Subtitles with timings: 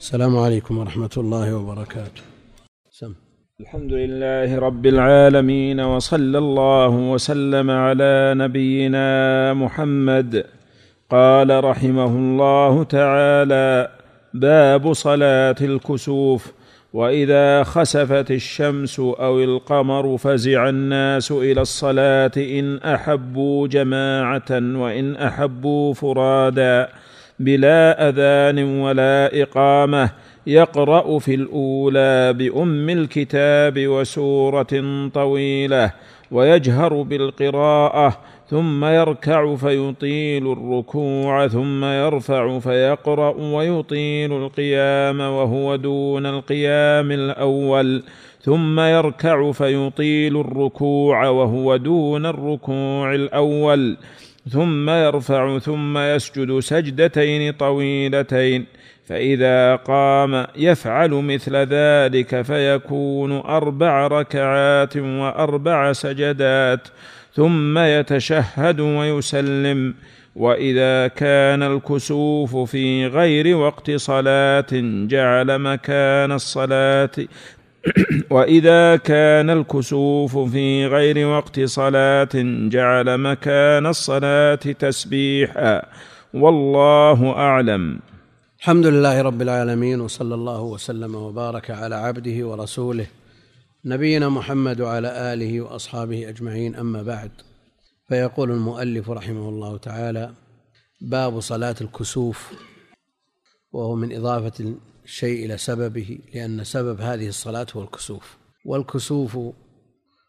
[0.00, 2.22] السلام عليكم ورحمة الله وبركاته.
[2.90, 3.12] سم.
[3.60, 9.08] الحمد لله رب العالمين وصلى الله وسلم على نبينا
[9.54, 10.44] محمد.
[11.10, 13.88] قال رحمه الله تعالى
[14.34, 16.52] باب صلاة الكسوف.
[16.92, 26.88] وإذا خسفت الشمس أو القمر فزع الناس إلى الصلاة إن أحبوا جماعة وإن أحبوا فرادا.
[27.38, 30.10] بلا أذان ولا إقامة
[30.46, 35.92] يقرأ في الأولى بأم الكتاب وسورة طويلة
[36.30, 38.18] ويجهر بالقراءة
[38.48, 48.02] ثم يركع فيطيل الركوع ثم يرفع فيقرأ ويطيل القيام وهو دون القيام الأول
[48.40, 53.96] ثم يركع فيطيل الركوع وهو دون الركوع الأول.
[54.50, 58.66] ثم يرفع ثم يسجد سجدتين طويلتين
[59.06, 66.88] فإذا قام يفعل مثل ذلك فيكون أربع ركعات وأربع سجدات
[67.34, 69.94] ثم يتشهد ويسلم
[70.36, 74.66] وإذا كان الكسوف في غير وقت صلاة
[75.08, 77.10] جعل مكان الصلاة
[78.30, 82.28] واذا كان الكسوف في غير وقت صلاه
[82.68, 85.82] جعل مكان الصلاه تسبيحا
[86.34, 88.00] والله اعلم
[88.60, 93.06] الحمد لله رب العالمين وصلى الله وسلم وبارك على عبده ورسوله
[93.84, 97.30] نبينا محمد وعلى آله وأصحابه أجمعين أما بعد.
[98.08, 100.30] فيقول المؤلف رحمه الله تعالى
[101.00, 102.52] باب صلاة الكسوف
[103.72, 104.74] وهو من إضافة
[105.06, 108.36] الشيء إلى سببه لأن سبب هذه الصلاة هو الكسوف.
[108.64, 109.38] والكسوف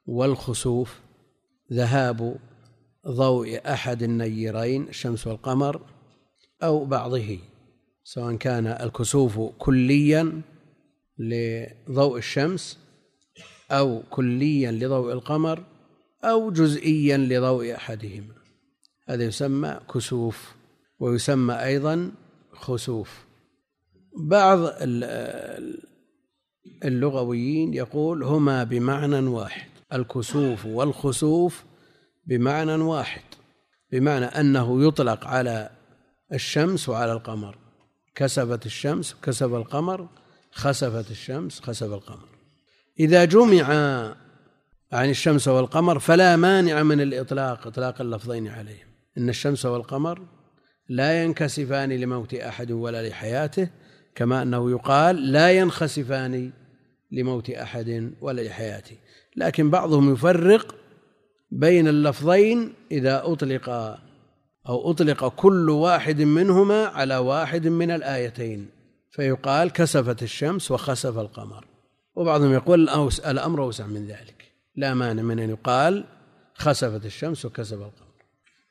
[0.08, 1.00] والخسوف
[1.74, 2.38] ذهاب
[3.08, 5.82] ضوء أحد النيرين الشمس والقمر
[6.64, 7.40] أو بعضه
[8.04, 10.42] سواء كان الكسوف كليا
[11.20, 12.80] لضوء الشمس
[13.72, 15.64] أو كليا لضوء القمر
[16.24, 18.34] أو جزئيا لضوء أحدهما.
[19.10, 20.56] هذا يسمى كسوف
[21.00, 22.12] ويسمى أيضا
[22.52, 23.27] خسوف.
[24.20, 24.60] بعض
[26.86, 31.64] اللغويين يقول هما بمعنى واحد الكسوف والخسوف
[32.26, 33.22] بمعنى واحد
[33.92, 35.70] بمعنى أنه يطلق على
[36.34, 37.58] الشمس وعلى القمر.
[38.16, 40.08] كسفت الشمس كسف القمر
[40.52, 42.30] خسفت الشمس خسف القمر.
[43.00, 43.66] إذا جمع
[44.92, 48.88] عن الشمس والقمر فلا مانع من الإطلاق إطلاق اللفظين عليهم.
[49.18, 50.22] إن الشمس والقمر
[50.90, 53.70] لا ينكسفان لموت أحد ولا لحياته
[54.18, 56.52] كما أنه يقال لا ينخسفان
[57.12, 58.96] لموت أحد ولا لحياته.
[59.36, 60.76] لكن بعضهم يفرق
[61.52, 63.70] بين اللفظين إذا أطلق
[64.68, 68.70] أو أطلق كل واحد منهما على واحد من الآيتين.
[69.12, 71.66] فيقال كسفت الشمس وخسف القمر.
[72.16, 72.90] وبعضهم يقول
[73.26, 74.52] الأمر أوسع من ذلك.
[74.76, 76.06] لا مانع من أن يقال
[76.54, 78.24] خسفت الشمس وكسف القمر.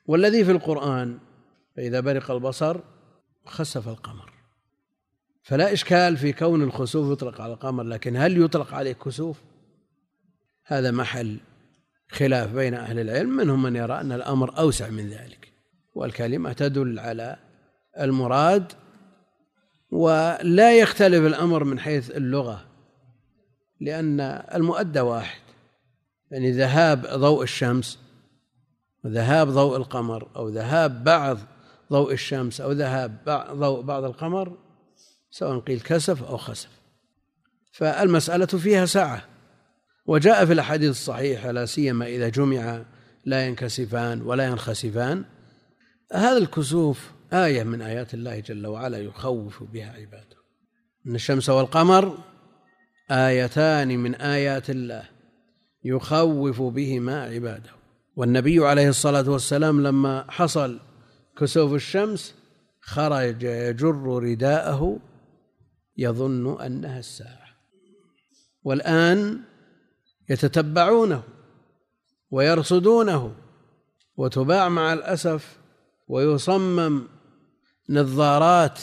[0.05, 1.17] والذي في القرآن
[1.75, 2.79] فإذا برق البصر
[3.45, 4.36] خسف القمر.
[5.47, 9.37] فلا إشكال في كون الخسوف يطلق على القمر لكن هل يطلق عليه كسوف؟
[10.65, 11.37] هذا محل
[12.11, 15.51] خلاف بين أهل العلم منهم من يرى أن الأمر أوسع من ذلك
[15.95, 17.37] والكلمة تدل على
[17.99, 18.73] المراد
[19.91, 22.65] ولا يختلف الأمر من حيث اللغة
[23.81, 24.19] لأن
[24.53, 25.41] المؤدى واحد
[26.31, 27.99] يعني ذهاب ضوء الشمس
[29.03, 31.37] وذهاب ضوء القمر أو ذهاب بعض
[31.91, 33.17] ضوء الشمس أو ذهاب
[33.51, 34.66] ضوء بعض القمر
[35.31, 36.69] سواء قيل كسف أو خسف.
[37.71, 39.25] فالمسألة فيها سعة
[40.05, 42.83] وجاء في الأحاديث الصحيحة لا سيما إذا جمع
[43.25, 45.25] لا ينكسفان ولا ينخسفان.
[46.13, 50.37] هذا الكسوف آية من آيات الله جل وعلا يخوف بها عباده.
[51.07, 52.17] أن الشمس والقمر
[53.11, 55.03] آيتان من آيات الله
[55.83, 57.69] يخوف بهما عباده.
[58.15, 60.79] والنبي عليه الصلاة والسلام لما حصل
[61.37, 62.35] كسوف الشمس
[62.81, 64.99] خرج يجر رداءه
[65.97, 67.47] يظن أنها الساعة.
[68.63, 69.41] والآن
[70.29, 71.23] يتتبعونه
[72.31, 73.35] ويرصدونه
[74.17, 75.57] وتباع مع الأسف
[76.07, 77.07] ويصمم
[77.89, 78.79] نظارات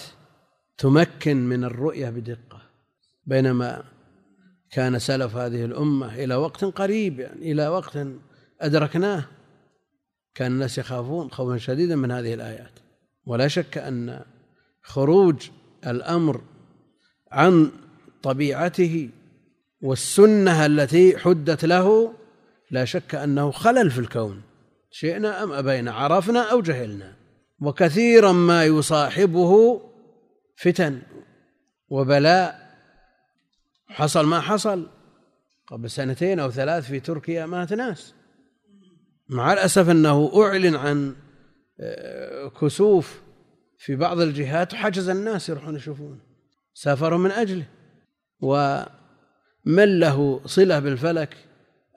[0.79, 2.63] تمكن من الرؤية بدقة.
[3.27, 3.85] بينما
[4.71, 7.99] كان سلف هذه الأمة إلى وقت قريب يعني إلى وقت
[8.61, 9.25] أدركناه
[10.35, 12.73] كان الناس يخافون خوفا شديدا من هذه الآيات.
[13.27, 14.25] ولا شك أن
[14.83, 15.51] خروج
[15.87, 16.43] الأمر
[17.35, 17.71] عن
[18.23, 19.11] طبيعته
[19.81, 22.15] والسنة التي حدت له
[22.71, 24.43] لا شك أنه خلل في الكون
[24.91, 27.15] شئنا أم أبينا عرفنا أو جهلنا.
[27.61, 29.81] وكثيرا ما يصاحبه
[30.57, 31.03] فتن
[31.89, 32.65] وبلاء.
[33.87, 34.87] حصل ما حصل
[35.67, 38.15] قبل سنتين أو ثلاث في تركيا مات ناس.
[39.29, 41.17] مع الأسف أنه أعلن عن
[41.81, 43.23] آه، كسوف
[43.79, 46.34] في بعض الجهات وحجز الناس يروحون يشوفون.
[46.75, 47.65] سافروا من أجله.
[48.41, 51.37] ومن له صلة بالفلك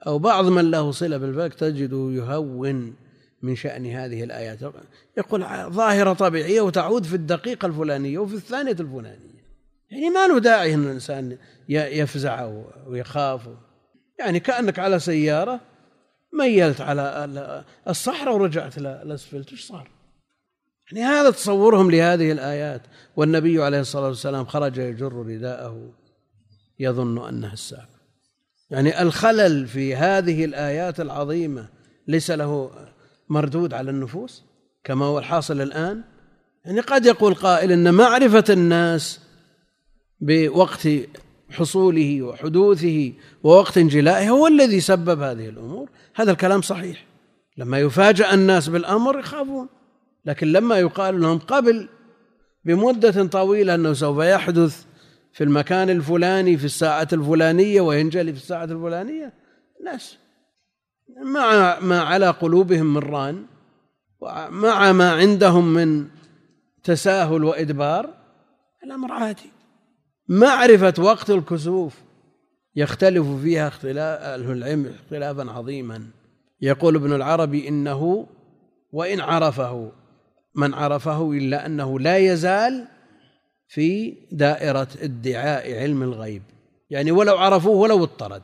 [0.06, 2.96] أو بعض من له صلة بالفلك تجده يهون
[3.42, 4.58] من شأن هذه الآيات.
[5.18, 9.38] يقول ظاهرة طبيعية وتعود في الدقيقة الفلانية وفي الثانية الفلانية.
[9.90, 11.38] يعني ما له داعي أن الإنسان
[11.68, 12.50] يفزع
[12.86, 13.48] ويخاف.
[14.18, 15.60] يعني كأنك على سيارة
[16.32, 19.97] ميلت على الصحراء ورجعت الأسفلت إيش صار؟
[20.92, 22.82] يعني هذا تصورهم لهذه الآيات
[23.16, 25.92] والنبي عليه الصلاة والسلام خرج يجر رداءه
[26.78, 27.88] يظن أنها الساعة.
[28.70, 31.68] يعني الخلل في هذه الآيات العظيمة
[32.08, 32.70] ليس له
[33.28, 34.44] مردود على النفوس
[34.84, 36.04] كما هو الحاصل الآن.
[36.64, 39.20] يعني قد يقول قائل أن معرفة الناس
[40.20, 40.88] بوقت
[41.50, 43.12] حصوله وحدوثه
[43.42, 45.88] ووقت انجلائه هو الذي سبب هذه الأمور.
[46.14, 47.04] هذا الكلام صحيح.
[47.56, 49.68] لما يفاجأ الناس بالأمر يخافون.
[50.24, 51.88] لكن لما يقال لهم قبل
[52.64, 54.84] بمدة طويلة أنه سوف يحدث
[55.32, 59.32] في المكان الفلاني في الساعة الفلانية وينجلي في الساعة الفلانية
[59.84, 60.18] ناس.
[61.34, 63.46] مع ما على قلوبهم من ران
[64.20, 66.08] ومع ما عندهم من
[66.84, 68.14] تساهل وإدبار
[68.84, 69.50] الأمر عادي.
[70.28, 71.94] معرفة وقت الكسوف
[72.76, 76.10] يختلف فيها اختلاف العلم اختلافا عظيما.
[76.60, 78.26] يقول ابن العربي إنه
[78.92, 79.92] وإن عرفه
[80.54, 82.84] من عرفه إلا أنه لا يزال
[83.68, 86.42] في دائرة ادعاء علم الغيب.
[86.90, 88.42] يعني ولو عرفوه ولو اضطرد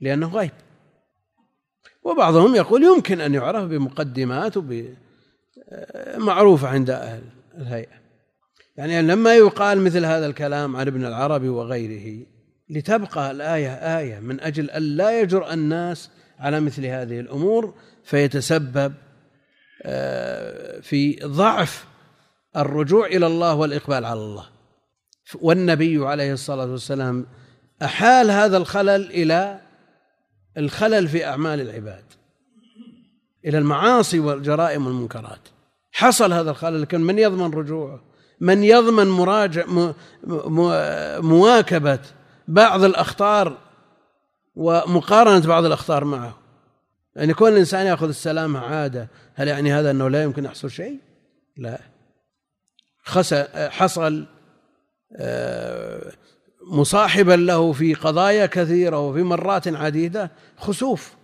[0.00, 0.50] لأنه غيب.
[2.02, 4.54] وبعضهم يقول يمكن أن يعرف بمقدمات
[6.16, 7.22] معروفة عند أهل
[7.58, 8.04] الهيئة.
[8.76, 12.26] يعني لما يقال مثل هذا الكلام عن ابن العربي وغيره
[12.70, 17.74] لتبقى الآية آية من أجل أن لا يجرأ الناس على مثل هذه الأمور
[18.04, 18.94] فيتسبب
[20.82, 21.84] في ضعف
[22.56, 24.46] الرجوع إلى الله والإقبال على الله.
[25.40, 27.26] والنبي عليه الصلاة والسلام
[27.82, 29.60] أحال هذا الخلل إلى
[30.56, 32.04] الخلل في أعمال العباد
[33.44, 35.40] إلى المعاصي والجرائم والمنكرات.
[35.92, 38.00] حصل هذا الخلل لكن من يضمن رجوعه؟
[38.40, 39.64] من يضمن مراجع
[41.20, 41.98] مواكبة
[42.48, 43.58] بعض الأخطار
[44.54, 46.43] ومقارنة بعض الأخطار معه؟
[47.16, 49.08] يعني كون الإنسان يأخذ السلامة عادة.
[49.34, 50.98] هل يعني هذا أنه لا يمكن يحصل شيء؟
[51.56, 51.78] لا.
[53.70, 54.26] حصل
[55.16, 56.12] آه،
[56.70, 61.14] مصاحبا له في قضايا كثيرة وفي مرات عديدة خسوف.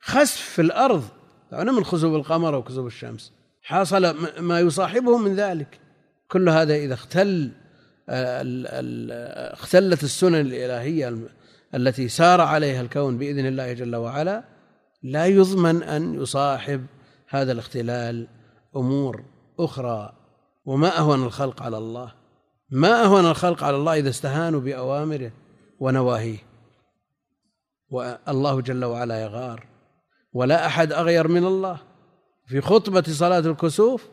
[0.00, 1.04] خسف في الأرض.
[1.52, 3.32] يعني من خسوف القمر وكسوف الشمس.
[3.62, 5.78] حصل ما يصاحبه من ذلك.
[6.28, 7.50] كل هذا إذا اختل
[9.52, 11.18] اختلت السنن الإلهية
[11.74, 14.55] التي سار عليها الكون بإذن الله جل وعلا
[15.06, 16.86] لا يضمن أن يصاحب
[17.28, 18.28] هذا الاختلال
[18.76, 19.24] أمور
[19.58, 20.12] أخرى.
[20.64, 22.14] وما أهون الخلق على الله؟
[22.70, 25.32] ما أهون الخلق على الله إذا استهانوا بأوامره
[25.80, 26.38] ونواهيه؟
[27.90, 29.66] والله جل وعلا يغار.
[30.32, 31.78] ولا أحد أغير من الله.
[32.46, 34.08] في خطبة صلاة الكسوف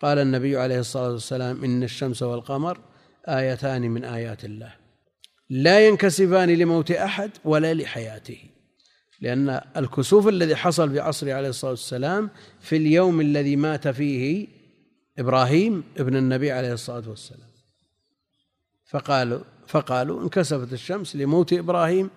[0.00, 2.80] قال النبي عليه الصلاة والسلام إن الشمس والقمر
[3.28, 4.74] آيتان من آيات الله.
[5.50, 8.57] لا ينكسفان لموت أحد ولا لحياته.
[9.20, 14.48] لأن الكسوف الذي حصل في عصره عليه الصلاة والسلام في اليوم الذي مات فيه
[15.18, 17.48] إبراهيم ابن النبي عليه الصلاة والسلام.
[18.86, 22.10] فقالوا فقالوا انكسفت الشمس لموت إبراهيم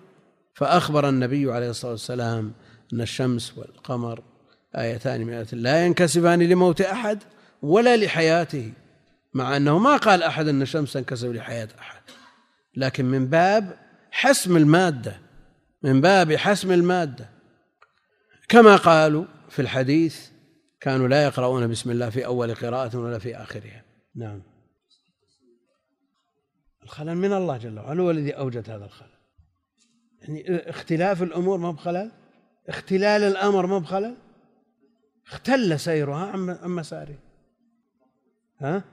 [0.54, 2.52] فأخبر النبي عليه الصلاة والسلام
[2.92, 4.22] أن الشمس والقمر
[4.76, 7.22] آيتان من آيات لا ينكسفان لموت أحد
[7.62, 8.72] ولا لحياته
[9.34, 12.00] مع أنه ما قال أحد أن الشمس تنكسف لحياة أحد.
[12.76, 13.78] لكن من باب
[14.10, 15.21] حسم المادة
[15.82, 17.28] من باب حسم المادة.
[18.48, 20.30] كما قالوا في الحديث
[20.80, 23.84] كانوا لا يقرؤون بسم الله في أول قراءة ولا في آخرها.
[24.14, 24.42] نعم.
[26.82, 29.08] الخلل من الله جل وعلا هو الذي أوجد هذا الخلل.
[30.20, 32.10] يعني اختلاف الأمور ما بخلل؟
[32.68, 34.16] اختلال الأمر ما بخلل؟
[35.26, 37.18] اختل سيرها عن مساره
[38.60, 38.84] ها؟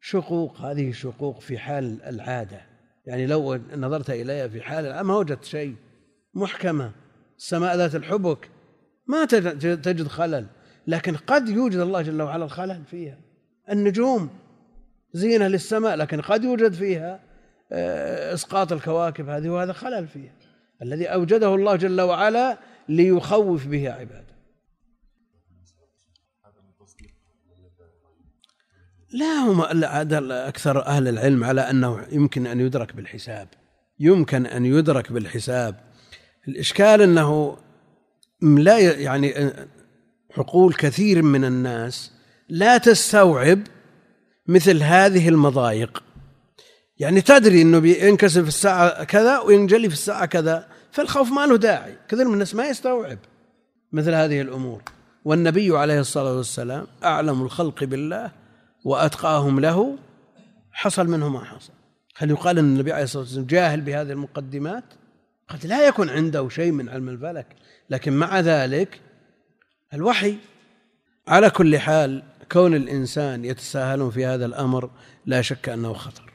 [0.00, 2.66] شقوق هذه شقوق في حال العادة.
[3.06, 5.76] يعني لو نظرت إليها في حال ما وجدت شيء.
[6.34, 6.92] محكمة.
[7.38, 8.50] السماء ذات الحبك.
[9.06, 10.46] ما تجد خلل.
[10.86, 13.18] لكن قد يوجد الله جل وعلا الخلل فيها.
[13.70, 14.30] النجوم
[15.12, 17.20] زينة للسماء لكن قد يوجد فيها
[17.72, 20.32] آه، إسقاط الكواكب هذه وهذا خلل فيها.
[20.82, 22.58] الذي أوجده الله جل وعلا
[22.88, 24.30] ليخوف به عباده.
[29.12, 29.60] لا هم
[30.32, 33.48] أكثر أهل العلم على أنه يمكن أن يدرك بالحساب.
[33.98, 35.89] يمكن أن يدرك بالحساب.
[36.48, 37.56] الإشكال أنه
[38.42, 39.52] لا يعني
[40.36, 42.12] عقول كثير من الناس
[42.48, 43.60] لا تستوعب
[44.46, 46.02] مثل هذه المضايق.
[46.98, 51.94] يعني تدري إنه بينكسر في الساعة كذا وينجلي في الساعة كذا فالخوف ما له داعي.
[52.08, 53.18] كثير من الناس ما يستوعب
[53.92, 54.82] مثل هذه الأمور.
[55.24, 58.30] والنبي عليه الصلاة والسلام أعلم الخلق بالله
[58.84, 59.98] وأتقاهم له
[60.72, 61.72] حصل منه ما حصل.
[62.16, 64.84] هل يقال إن النبي عليه الصلاة والسلام جاهل بهذه المقدمات؟
[65.50, 67.46] قد لا يكون عنده شيء من علم الفلك
[67.90, 69.00] لكن مع ذلك
[69.94, 70.36] الوحي
[71.28, 74.90] على كل حال كون الإنسان يتساهلون في هذا الأمر
[75.26, 76.32] لا شك أنه خطر.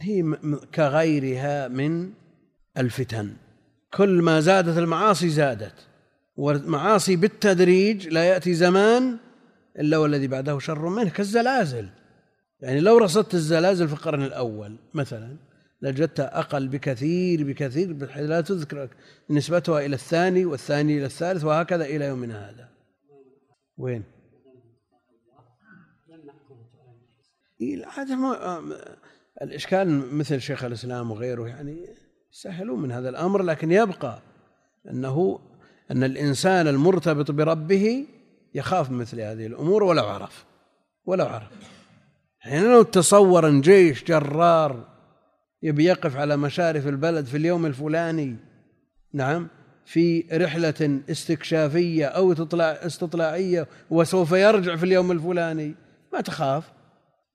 [0.00, 0.36] هي
[0.74, 2.12] كغيرها من
[2.78, 3.36] الفتن.
[3.94, 5.74] كل ما زادت المعاصي زادت
[6.36, 9.16] والمعاصي بالتدريج لا يأتي زمان
[9.78, 11.88] إلا والذي بعده شر منه كالزلازل.
[12.60, 15.36] يعني لو رصدت الزلازل في القرن الأول مثلا
[15.82, 18.88] لجدتها أقل بكثير بكثير بحيث لا تذكر
[19.30, 22.68] نسبتها إلى الثاني والثاني إلى الثالث وهكذا إلى يومنا هذا
[23.78, 24.04] وين؟
[27.94, 28.62] هذا
[29.42, 31.86] الإشكال مثل شيخ الإسلام وغيره يعني
[32.30, 34.18] سهلوا من هذا الأمر لكن يبقى
[34.90, 35.38] أنه
[35.90, 38.06] أن الإنسان المرتبط بربه
[38.54, 40.44] يخاف من مثل هذه الأمور ولو عرف
[41.04, 41.48] ولو عرف
[42.44, 44.95] يعني لو تصور أن جيش جرار
[45.66, 48.36] يبي يقف على مشارف البلد في اليوم الفلاني.
[49.12, 49.48] نعم
[49.84, 55.74] في رحلة استكشافية أو استطلاعية وسوف يرجع في اليوم الفلاني.
[56.12, 56.64] ما تخاف.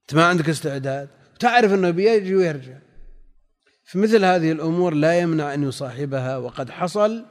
[0.02, 1.10] أنت ما عندك استعداد.
[1.40, 2.78] تعرف أنه بيجي ويرجع.
[3.84, 7.26] في مثل هذه الأمور لا يمنع أن يصاحبها وقد حصل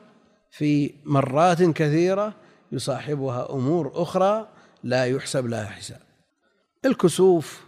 [0.51, 2.35] في مرات كثيرة
[2.73, 4.49] يصاحبها أمور أخرى
[4.83, 6.01] لا يحسب لها حساب.
[6.85, 7.65] الكسوف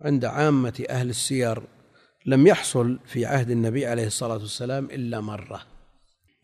[0.00, 1.62] عند عامة أهل السير
[2.26, 5.62] لم يحصل في عهد النبي عليه الصلاة والسلام إلا مرة.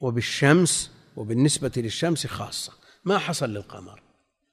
[0.00, 2.72] وبالشمس وبالنسبة للشمس خاصة.
[3.04, 4.02] ما حصل للقمر.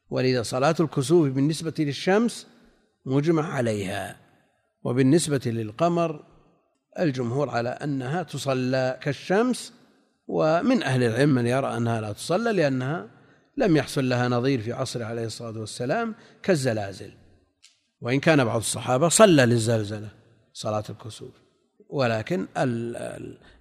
[0.09, 2.47] ولذا صلاة الكسوف بالنسبة للشمس
[3.05, 4.17] مجمع عليها.
[4.83, 6.23] وبالنسبة للقمر
[6.99, 9.73] الجمهور على أنها تصلى كالشمس.
[10.27, 13.09] ومن أهل العلم من يرى أنها لا تصلى لأنها
[13.57, 17.11] لم يحصل لها نظير في عصره عليه الصلاة والسلام كالزلازل.
[18.01, 20.22] وإن كان بعض الصحابة صلى للزلزلة.
[20.53, 21.43] صلاة الكسوف.
[21.89, 22.47] ولكن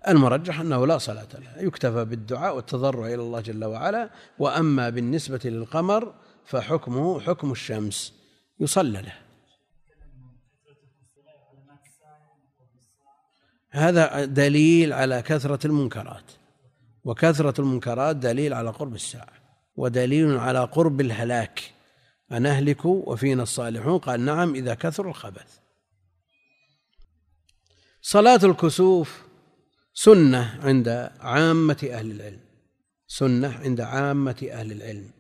[0.09, 1.63] المرجح أنه لا صلاة لها.
[1.63, 8.15] يكتفى بالدعاء والتضرع إلى الله جل وعلا وأما بالنسبة للقمر فحكمه حكم الشمس.
[8.61, 9.15] يصلى له.
[13.71, 16.25] هذا دليل على كثرة المنكرات.
[17.05, 19.33] وكثرة المنكرات دليل على قرب الساعة.
[19.77, 21.73] ودليل على قرب الهلاك.
[22.33, 25.62] أن أهلكوا وفينا الصالحون؟ قال نعم إذا كثر الخبث.
[28.05, 29.23] صلاة الكسوف
[29.95, 30.89] سنة عند
[31.21, 32.41] عامة أهل العلم.
[33.07, 35.11] سنة عند عامة أهل العلم.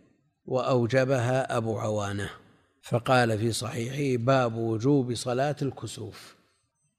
[0.44, 2.30] وأوجبها أبو عوانة.
[2.82, 6.36] فقال في صحيحه باب وجوب صلاة الكسوف.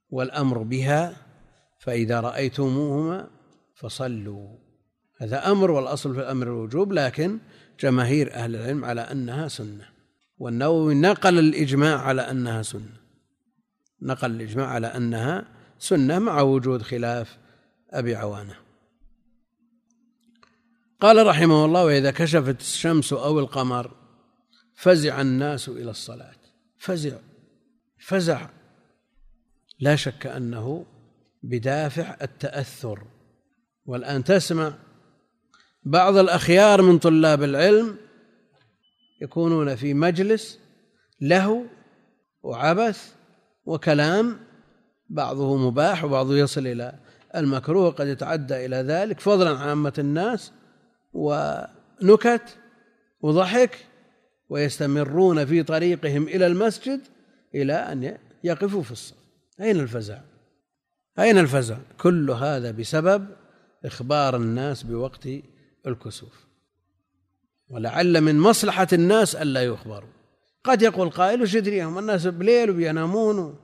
[0.10, 1.16] والأمر بها
[1.80, 3.28] فإذا رأيتموهما
[3.76, 4.58] فصلوا.
[5.18, 7.40] هذا أمر والأصل في الأمر الوجوب لكن
[7.80, 9.90] جماهير أهل العلم على أنها سنة.
[10.38, 13.04] والنووي نقل الإجماع على أنها سنة.
[14.02, 17.38] نقل الإجماع على أنها سنة مع وجود خلاف
[17.92, 18.56] أبي عوانة.
[21.02, 23.92] قال رحمه الله وإذا كشفت الشمس أو القمر
[24.76, 26.36] فزع الناس إلى الصلاة.
[26.78, 27.18] فزع
[28.00, 28.50] فزع.
[29.80, 30.86] لا شك أنه
[31.44, 33.04] بدافع التأثر.
[33.86, 34.74] والآن تسمع
[35.84, 37.98] بعض الأخيار من طلاب العلم
[39.22, 40.60] يكونون في مجلس
[41.22, 41.66] له
[42.44, 43.14] وعبث
[43.66, 44.40] وكلام
[45.14, 46.94] بعضه مباح وبعضه يصل إلى
[47.36, 50.52] المكروه قد يتعدى إلى ذلك فضلا عن عامة الناس
[51.14, 52.58] ونكت
[53.22, 53.78] وضحك
[54.50, 57.02] ويستمرون في طريقهم إلى المسجد
[57.56, 59.16] إلى أن يقفوا في الصف
[59.62, 60.18] أين الفزع؟
[61.20, 63.28] أين الفزع؟ كل هذا بسبب
[63.86, 65.28] إخبار الناس بوقت
[65.88, 66.46] الكسوف
[67.70, 70.10] ولعل من مصلحة الناس ألا يخبروا
[70.64, 73.56] قد يقول قائل وش يدريهم الناس بليل وبينامون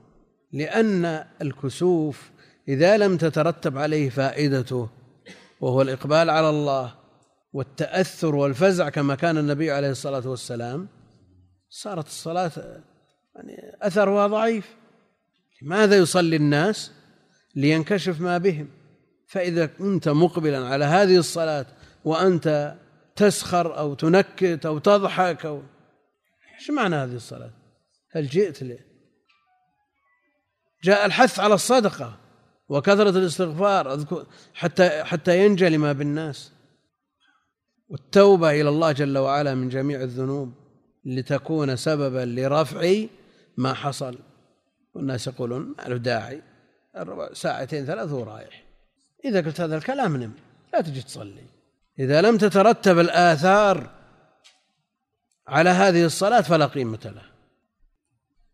[0.52, 2.30] لأن الكسوف
[2.68, 4.88] إذا لم تترتب عليه فائدته
[5.60, 6.94] وهو الإقبال على الله
[7.52, 10.88] والتأثر والفزع كما كان النبي عليه الصلاة والسلام
[11.70, 12.52] صارت الصلاة
[13.34, 14.76] يعني أثرها ضعيف.
[15.62, 16.92] لماذا يصلي الناس؟
[17.56, 18.68] لينكشف ما بهم.
[19.26, 21.66] فإذا كنت مقبلا على هذه الصلاة
[22.04, 22.74] وأنت
[23.16, 25.62] تسخر أو تنكت أو تضحك أو
[26.58, 27.50] إيش معنى هذه الصلاة؟
[28.12, 28.89] هل جئت لي؟
[30.82, 32.16] جاء الحث على الصدقة
[32.68, 34.04] وكثرة الاستغفار.
[34.54, 36.52] حتى حتى ينجلي ما بالناس.
[37.88, 40.52] والتوبة إلى الله جل وعلا من جميع الذنوب
[41.04, 43.06] لتكون سببا لرفع
[43.56, 44.18] ما حصل.
[44.94, 46.42] والناس يقولون ما له داعي
[47.32, 48.64] ساعتين ثلاث ورايح
[49.24, 50.32] إذا قلت هذا الكلام نم
[50.72, 51.44] لا تجي تصلي.
[51.98, 53.90] إذا لم تترتب الآثار
[55.46, 57.30] على هذه الصلاة فلا قيمة لها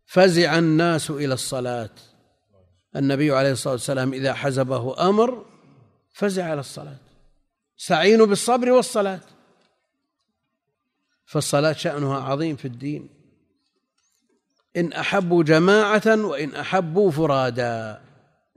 [0.05, 1.89] فزع الناس إلى الصلاة.
[2.95, 5.45] النبي عليه الصلاة والسلام إذا حزبه أمر
[6.13, 6.97] فزع إلى الصلاة.
[7.79, 9.19] استعينوا بالصبر والصلاة.
[11.25, 13.09] فالصلاة شأنها عظيم في الدين.
[14.77, 18.01] إن أحبوا جماعة وإن أحبوا فرادا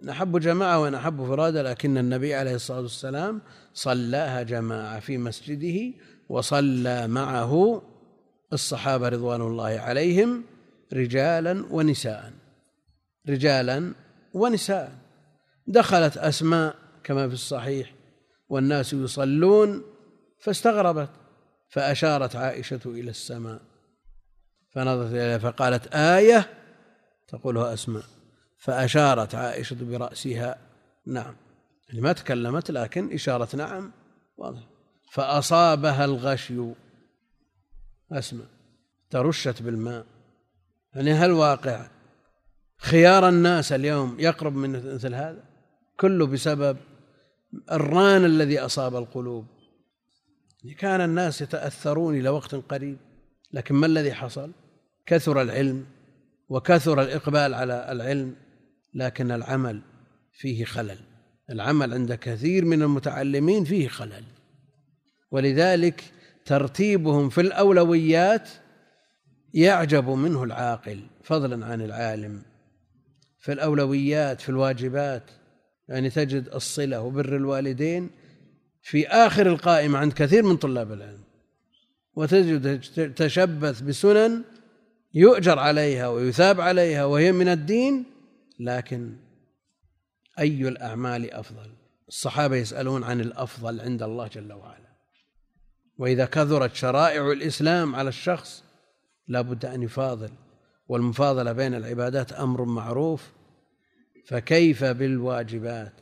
[0.03, 3.41] إن أحبوا جماعة وإن أحبوا فرادا لكن النبي عليه الصلاة والسلام
[3.75, 7.83] صلاها جماعة في مسجده وصلى معه
[8.53, 10.45] الصحابة رضوان الله عليهم
[10.93, 12.33] رجالا ونساء.
[13.29, 13.95] رجالا
[14.35, 14.93] ونساء.
[15.67, 17.95] دخلت أسماء كما في الصحيح
[18.49, 19.83] والناس يصلون
[20.41, 21.11] فاستغربت
[21.69, 23.61] فأشارت عائشة إلى السماء.
[24.75, 26.51] فنظرت إليها فقالت آية؟
[27.29, 28.05] تقولها أسماء.
[28.59, 30.59] فأشارت عائشة برأسها
[31.07, 31.37] نعم.
[31.89, 33.93] يعني ما تكلمت لكن إشارة نعم
[34.37, 34.63] واضح.
[35.13, 36.73] فأصابها الغشي.
[38.13, 38.47] أسماء.
[39.11, 40.07] ترشت بالماء.
[40.95, 41.87] يعني هل واقع؟
[42.81, 45.45] خيار الناس اليوم يقرب من مثل هذا؟
[45.97, 46.77] كله بسبب
[47.73, 49.47] الران الذي أصاب القلوب.
[50.79, 52.97] كان الناس يتأثرون إلى وقت قريب
[53.53, 54.53] لكن ما الذي حصل؟
[55.07, 55.87] كثر العلم
[56.49, 58.35] وكثر الإقبال على العلم
[58.95, 59.81] لكن العمل
[60.33, 60.99] فيه خلل.
[61.51, 64.25] العمل عند كثير من المتعلمين فيه خلل.
[65.31, 66.05] ولذلك
[66.45, 68.49] ترتيبهم في الأولويات
[69.55, 72.50] يعجب منه العاقل فضلا عن العالم.
[73.41, 75.23] في الأولويات في الواجبات.
[75.89, 78.11] يعني تجد الصلة وبر الوالدين
[78.83, 81.25] في آخر القائمة عند كثير من طلاب العلم.
[82.15, 82.81] وتجد
[83.15, 84.43] تشبث بسنن
[85.15, 88.05] يؤجر عليها ويثاب عليها وهي من الدين
[88.61, 89.17] لكن
[90.39, 91.71] أي الأعمال أفضل؟
[92.09, 94.91] الصحابة يسألون عن الأفضل عند الله جل وعلا.
[95.99, 98.65] وإذا كثرت شرائع الإسلام على الشخص
[99.29, 100.31] لا بد أن يفاضل.
[100.89, 103.31] والمفاضلة بين العبادات أمر معروف.
[104.31, 105.93] فكيف بالواجبات؟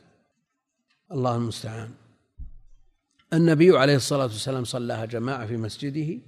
[1.11, 1.89] الله المستعان.
[3.33, 6.21] النبي عليه الصلاة والسلام صلاها جماعة في مسجده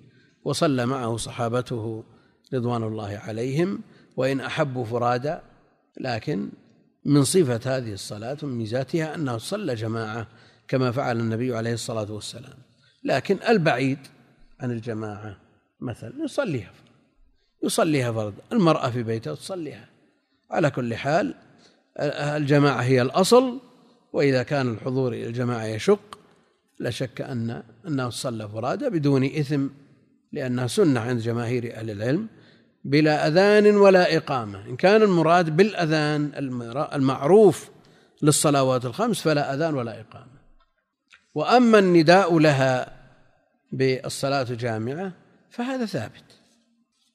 [0.43, 2.03] وصلى معه صحابته
[2.53, 3.81] رضوان الله عليهم
[4.17, 5.41] وإن أحبوا فرادا
[5.99, 6.49] لكن
[7.05, 10.27] من صفة هذه الصلاة ومن ميزاتها أنه صلى جماعة
[10.67, 12.57] كما فعل النبي عليه الصلاة والسلام.
[13.03, 13.99] لكن البعيد
[14.59, 15.37] عن الجماعة
[15.81, 16.71] مثلا يصليها
[17.63, 19.89] يصليها فرد المرأة في بيتها تصليها.
[20.51, 21.35] على كل حال
[21.99, 23.59] الجماعة هي الأصل
[24.13, 26.19] وإذا كان الحضور إلى الجماعة يشق
[26.79, 29.67] لا شك أن أنه صلى فرادى بدون إثم
[30.31, 32.27] لأنها سنة عند جماهير أهل العلم
[32.83, 34.65] بلا أذان ولا إقامة.
[34.65, 36.31] إن كان المراد بالأذان
[36.93, 37.69] المعروف
[38.21, 40.41] للصلوات الخمس فلا أذان ولا إقامة.
[41.35, 42.95] وأما النداء لها
[43.71, 45.11] بالصلاة جامعة
[45.49, 46.23] فهذا ثابت.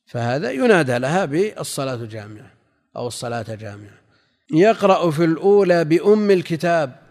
[0.07, 2.53] فهذا ينادى لها بالصلاة جامعة
[2.97, 4.06] أو الصلاة جامعة.
[4.53, 7.07] يقرأ في الأولى بأم الكتاب.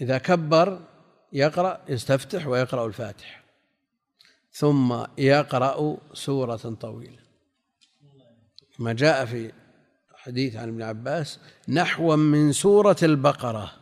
[0.00, 0.80] إذا كبر
[1.32, 3.42] يقرأ يستفتح ويقرأ الفاتحة
[4.52, 7.18] ثم يقرأ سورة طويلة.
[8.78, 9.52] ما جاء في
[10.14, 13.72] حديث عن ابن عباس نحو من سورة البقرة.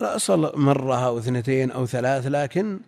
[0.00, 2.80] لا صل مرة أو اثنتين أو ثلاث لكن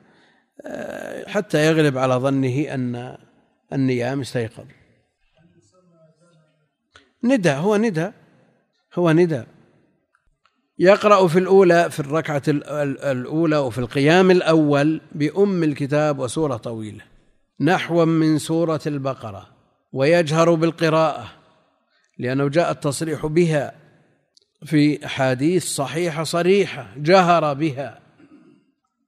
[0.66, 3.18] آه، حتى يغلب على ظنه أن
[3.72, 4.64] النيام استيقظ.
[7.24, 8.10] ندى هو ندى
[8.94, 9.42] هو ندى
[10.78, 17.04] يقرأ في الأولى في الركعة الأولى وفي القيام الأول بأم الكتاب وسورة طويلة.
[17.60, 19.48] نحو من سورة البقرة.
[19.92, 21.28] ويجهر بالقراءة
[22.18, 23.74] لأنه جاء التصريح بها
[24.64, 28.00] في أحاديث صحيحة صريحة جهر بها.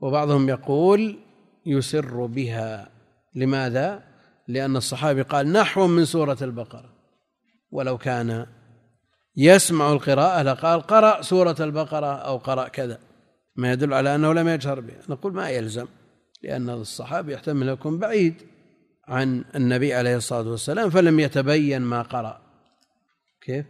[0.00, 1.18] وبعضهم يقول
[1.66, 2.90] يسر بها.
[3.35, 4.03] لماذا؟
[4.48, 6.93] لأن الصحابي قال نحو من سورة البقرة.
[7.74, 8.46] ولو كان
[9.37, 12.98] يسمع القراءة لقال قرأ سورة البقرة أو قرأ كذا.
[13.56, 15.87] ما يدل على أنه لم يجهر بها نقول ما يلزم
[16.42, 18.42] لأن الصحابي يحتمل يكون بعيد
[19.08, 22.40] عن النبي عليه الصلاة والسلام فلم يتبين ما قرأ.
[23.40, 23.66] كيف؟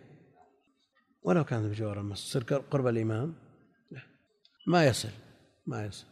[1.22, 2.52] ولو كان بجوار المسجد.
[2.52, 3.34] قرب الإمام؟
[3.90, 4.00] لا.
[4.66, 5.08] ما يصل
[5.66, 6.06] ما يصل.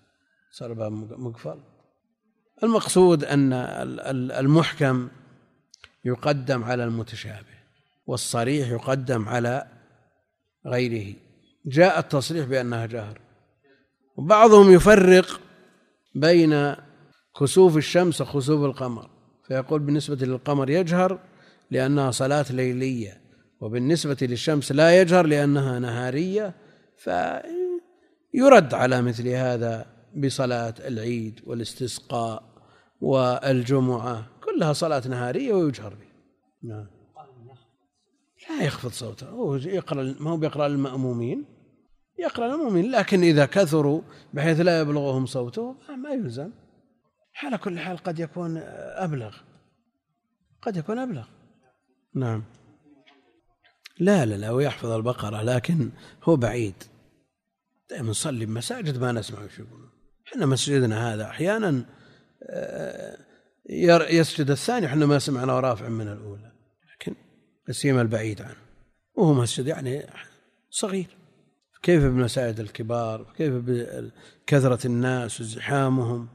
[0.51, 1.61] صار باب مقفل.
[2.63, 3.53] المقصود أن
[4.33, 5.09] المحكم
[6.05, 7.62] يقدم على المتشابه.
[8.07, 9.67] والصريح يقدم على
[10.67, 11.15] غيره.
[11.67, 13.21] جاء التصريح بأنها جهر.
[14.17, 15.41] وبعضهم يفرق
[16.15, 16.75] بين
[17.41, 19.11] كسوف الشمس وخسوف القمر.
[19.49, 21.19] فيقول بالنسبة للقمر يجهر
[21.71, 23.21] لأنها صلاة ليلية
[23.61, 26.55] وبالنسبة للشمس لا يجهر لأنها نهارية
[26.97, 29.87] فيرد على مثل هذا
[30.17, 32.43] بصلاة العيد والاستسقاء
[33.01, 34.27] والجمعة.
[34.45, 36.13] كلها صلاة نهارية ويجهر بها.
[36.63, 37.02] نعم.
[38.59, 39.29] لا يخفض صوته.
[39.29, 41.45] هو يقرأ ما هو بيقرأ للمأمومين
[42.19, 44.03] يقرأ للمأمومين لكن إذا كثروا
[44.35, 46.51] بحيث لا يبلغهم صوته ما يلزم.
[47.43, 48.57] على كل حال قد يكون
[48.97, 49.37] أبلغ.
[50.63, 51.27] قد يكون أبلغ.
[52.15, 52.45] نعم.
[53.99, 55.91] لا لا لا هو يحفظ البقرة لكن
[56.23, 56.75] هو بعيد.
[57.91, 59.91] دائما نصلي بمساجد ما نسمع وش يقولون.
[60.29, 61.85] إحنا مسجدنا هذا أحيانا
[62.51, 63.19] آه،
[64.11, 66.52] يسجد الثاني إحنا ما سمعنا ورافع من الأولى.
[67.71, 68.57] سيما البعيد عنه.
[69.15, 70.07] وهو مسجد يعني
[70.71, 71.17] صغير.
[71.83, 76.29] كيف بالمساجد الكبار؟ كيف بكثرة الناس وزحامهم؟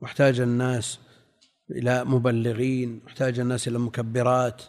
[0.00, 0.98] واحتاج الناس
[1.70, 4.62] إلى مبلغين واحتاج الناس إلى مكبرات.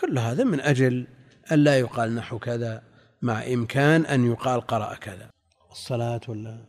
[0.00, 1.06] كل هذا من أجل
[1.52, 2.82] أن لا يقال نحو كذا
[3.22, 5.30] مع إمكان أن يقال قرأ كذا.
[5.70, 6.64] الصلاة ولا؟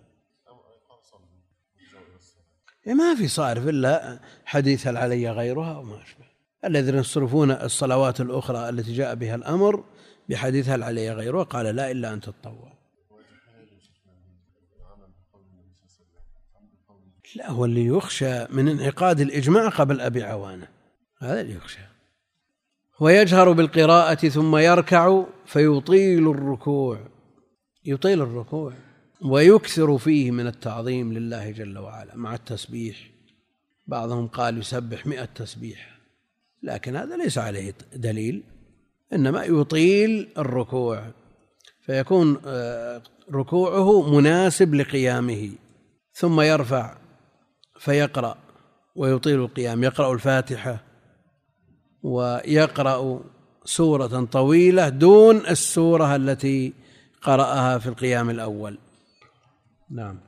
[2.88, 6.27] إيه ما في صارف إلا حديث علي غيرها وما أشبه.
[6.66, 9.84] الذين يصرفون الصلوات الأخرى التي جاء بها الأمر
[10.30, 12.78] بحديث هل علي غيرها قال لا إلا أن تتطوع.
[17.36, 20.68] لا هو اللي يخشى من انعقاد الإجماع قبل أبي عوانة.
[21.20, 21.80] هذا اللي يخشى.
[23.00, 27.00] ويجهر بالقراءة ثم يركع فيطيل الركوع.
[27.86, 28.74] يطيل الركوع.
[29.22, 33.10] ويكثر فيه من التعظيم لله جل وعلا مع التسبيح.
[33.88, 35.97] بعضهم قال يسبح مئة تسبيح.
[36.64, 38.44] لكن هذا ليس عليه دليل
[39.14, 41.04] إنما يطيل الركوع
[41.82, 43.02] فيكون آه،
[43.34, 45.50] ركوعه مناسب لقيامه
[46.14, 46.98] ثم يرفع
[47.80, 48.38] فيقرأ
[48.96, 50.84] ويطيل القيام يقرأ الفاتحة
[52.04, 53.20] ويقرأ
[53.66, 56.74] سورة طويلة دون السورة التي
[57.22, 58.78] قرأها في القيام الأول.
[59.92, 60.27] نعم.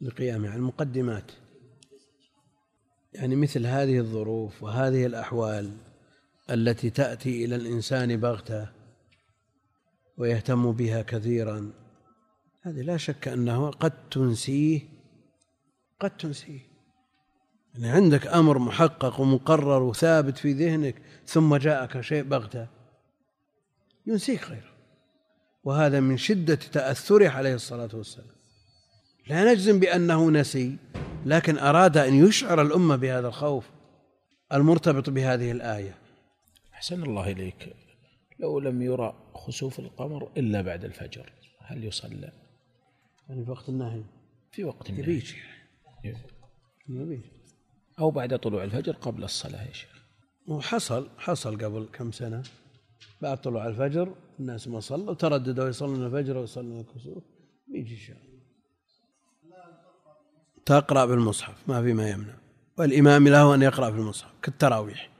[0.00, 1.32] لقيام يعني المقدمات.
[3.12, 5.76] يعني مثل هذه الظروف وهذه الأحوال
[6.50, 8.68] التي تأتي إلى الإنسان بغتة
[10.16, 11.72] ويهتم بها كثيرا
[12.62, 14.80] هذه لا شك أنه قد تنسيه
[16.00, 16.60] قد تنسيه.
[17.74, 20.94] يعني عندك أمر محقق ومقرر وثابت في ذهنك
[21.26, 22.68] ثم جاءك شيء بغتة
[24.06, 24.72] ينسيك غيره
[25.64, 28.37] وهذا من شدة تأثره عليه الصلاة والسلام.
[29.28, 30.76] لا نجزم بأنه نسي
[31.26, 33.70] لكن أراد أن يشعر الأمة بهذا الخوف
[34.52, 35.94] المرتبط بهذه الآية.
[36.74, 37.74] أحسن الله إليك.
[38.38, 42.32] لو لم يرى خسوف القمر إلا بعد الفجر هل يصلى؟
[43.28, 44.02] يعني في وقت النهي.
[44.52, 45.02] في وقت النهي.
[45.02, 45.32] يبيج
[46.88, 47.20] يبيج
[47.98, 50.04] أو بعد طلوع الفجر قبل الصلاة يا شيخ.
[50.46, 52.42] وحصل حصل قبل كم سنة.
[53.22, 57.24] بعد طلوع الفجر الناس ما صلوا ترددوا يصلون الفجر ويصلون الكسوف
[57.68, 58.27] بيجي إن شاء الله.
[60.68, 62.34] تقرأ بالمصحف ما في ما يمنع.
[62.78, 65.10] والإمام له أن يقرأ في المصحف كالتراويح.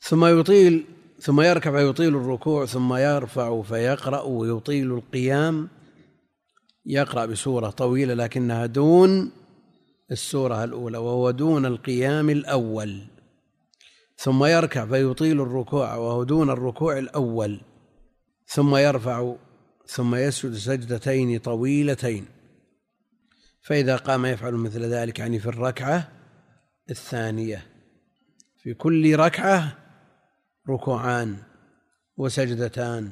[0.00, 0.84] ثم يطيل
[1.20, 5.68] ثم يركع فيطيل الركوع ثم يرفع فيقرأ ويطيل القيام.
[6.86, 9.30] يقرأ بسورة طويلة لكنها دون
[10.10, 13.00] السورة الأولى وهو دون القيام الأول.
[14.16, 17.60] ثم يركع فيطيل الركوع وهو دون الركوع الأول.
[18.46, 19.34] ثم يرفع
[19.86, 22.37] ثم يسجد سجدتين طويلتين.
[23.68, 26.08] فإذا قام يفعل مثل ذلك يعني في الركعة
[26.90, 27.66] الثانية.
[28.62, 29.78] في كل ركعة
[30.68, 31.36] ركوعان
[32.16, 33.10] وسجدتان.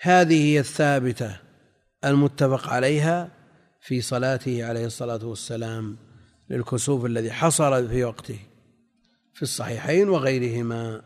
[0.00, 1.36] هذه هي الثابتة
[2.04, 3.30] المتفق عليها
[3.80, 5.96] في صلاته عليه الصلاة والسلام
[6.50, 8.38] للكسوف الذي حصل في وقته
[9.34, 11.02] في الصحيحين وغيرهما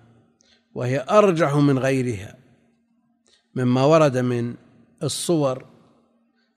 [0.75, 2.37] وهي أرجح من غيرها
[3.55, 4.55] مما ورد من
[5.03, 5.65] الصور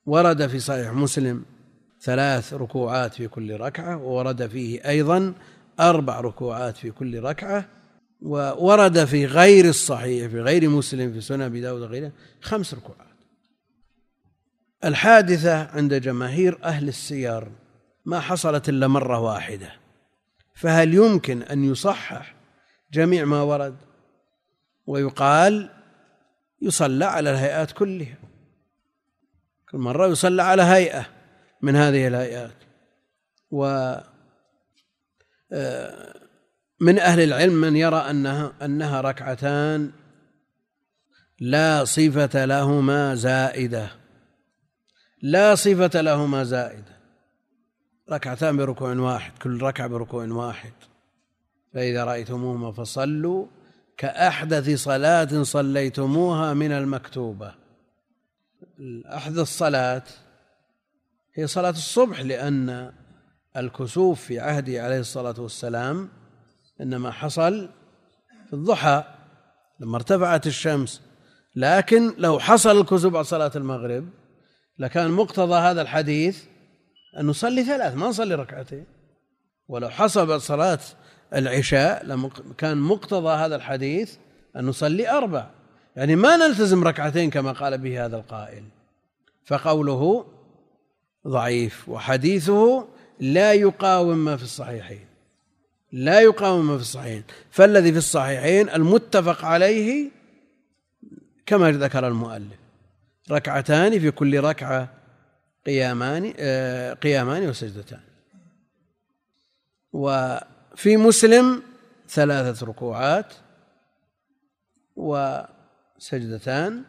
[0.06, 1.57] ورد في صحيح مسلم
[2.02, 5.34] ثلاث ركوعات في كل ركعة وورد فيه أيضا
[5.80, 7.66] أربع ركوعات في كل ركعة
[8.22, 13.08] وورد في غير الصحيح في غير مسلم في سنن أبي داود وغيره خمس ركوعات.
[14.86, 17.48] الحادثة عند جماهير أهل السير
[18.06, 19.72] ما حصلت إلا مرة واحدة
[20.56, 22.36] فهل يمكن أن يصحح
[22.94, 23.76] جميع ما ورد؟
[24.88, 25.70] ويقال
[26.62, 28.18] يصلى على الهيئات كلها.
[29.72, 31.17] كل مرة يصلى على هيئة.
[31.62, 32.56] من هذه الهيئات
[33.52, 33.96] و
[35.52, 36.14] آه،
[36.80, 39.92] من أهل العلم من يرى أنها أنها ركعتان
[41.40, 43.90] لا صفة لهما زائدة.
[45.22, 46.98] لا صفة لهما زائدة.
[48.12, 50.74] ركعتان بركوع واحد كل ركعة بركوع واحد.
[51.74, 53.48] فإذا رأيتموهما فصلوا
[53.98, 57.56] كأحدث صلاة صليتموها من المكتوبة.
[59.06, 60.04] أحدث صلاة
[61.38, 62.92] هي صلاة الصبح لأن
[63.58, 66.10] الكسوف في عهده عليه الصلاة والسلام
[66.82, 67.70] إنما حصل
[68.48, 69.04] في الضحى
[69.80, 71.02] لما ارتفعت الشمس.
[71.56, 74.10] لكن لو حصل الكسوف بعد صلاة المغرب
[74.80, 76.44] لكان مقتضى هذا الحديث
[77.20, 78.86] أن نصلي ثلاث ما نصلي ركعتين.
[79.68, 80.80] ولو حصل بعد صلاة
[81.34, 82.20] العشاء
[82.58, 84.16] كان مقتضى هذا الحديث
[84.56, 85.50] أن نصلي أربع.
[85.96, 88.64] يعني ما نلتزم ركعتين كما قال به هذا القائل.
[89.46, 90.26] فقوله
[91.28, 92.88] ضعيف وحديثه
[93.20, 95.06] لا يقاوم ما في الصحيحين.
[95.92, 97.24] لا يقاوم ما في الصحيحين.
[97.52, 100.10] فالذي في الصحيحين المتفق عليه
[101.46, 102.58] كما ذكر المؤلف
[103.32, 104.94] ركعتان في كل ركعة
[105.66, 108.00] قيامان آه، قيامان وسجدتان.
[109.94, 111.64] وفي مسلم
[112.10, 113.34] ثلاثة ركوعات
[114.96, 116.84] وسجدتان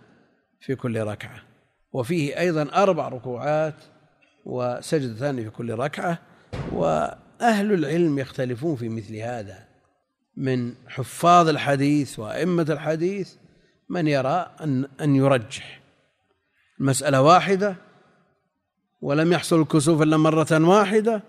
[0.61, 1.42] في كل ركعة.
[1.92, 3.74] وفيه أيضا أربع ركوعات
[4.49, 6.19] وسجدتان في كل ركعة
[6.73, 9.69] وأهل العلم يختلفون في مثل هذا.
[10.37, 13.35] من حفاظ الحديث وأئمة الحديث
[13.89, 15.81] من يرى أن أن يرجح.
[16.81, 17.77] المسألة واحدة
[19.01, 21.23] ولم يحصل الكسوف إلا مرة واحدة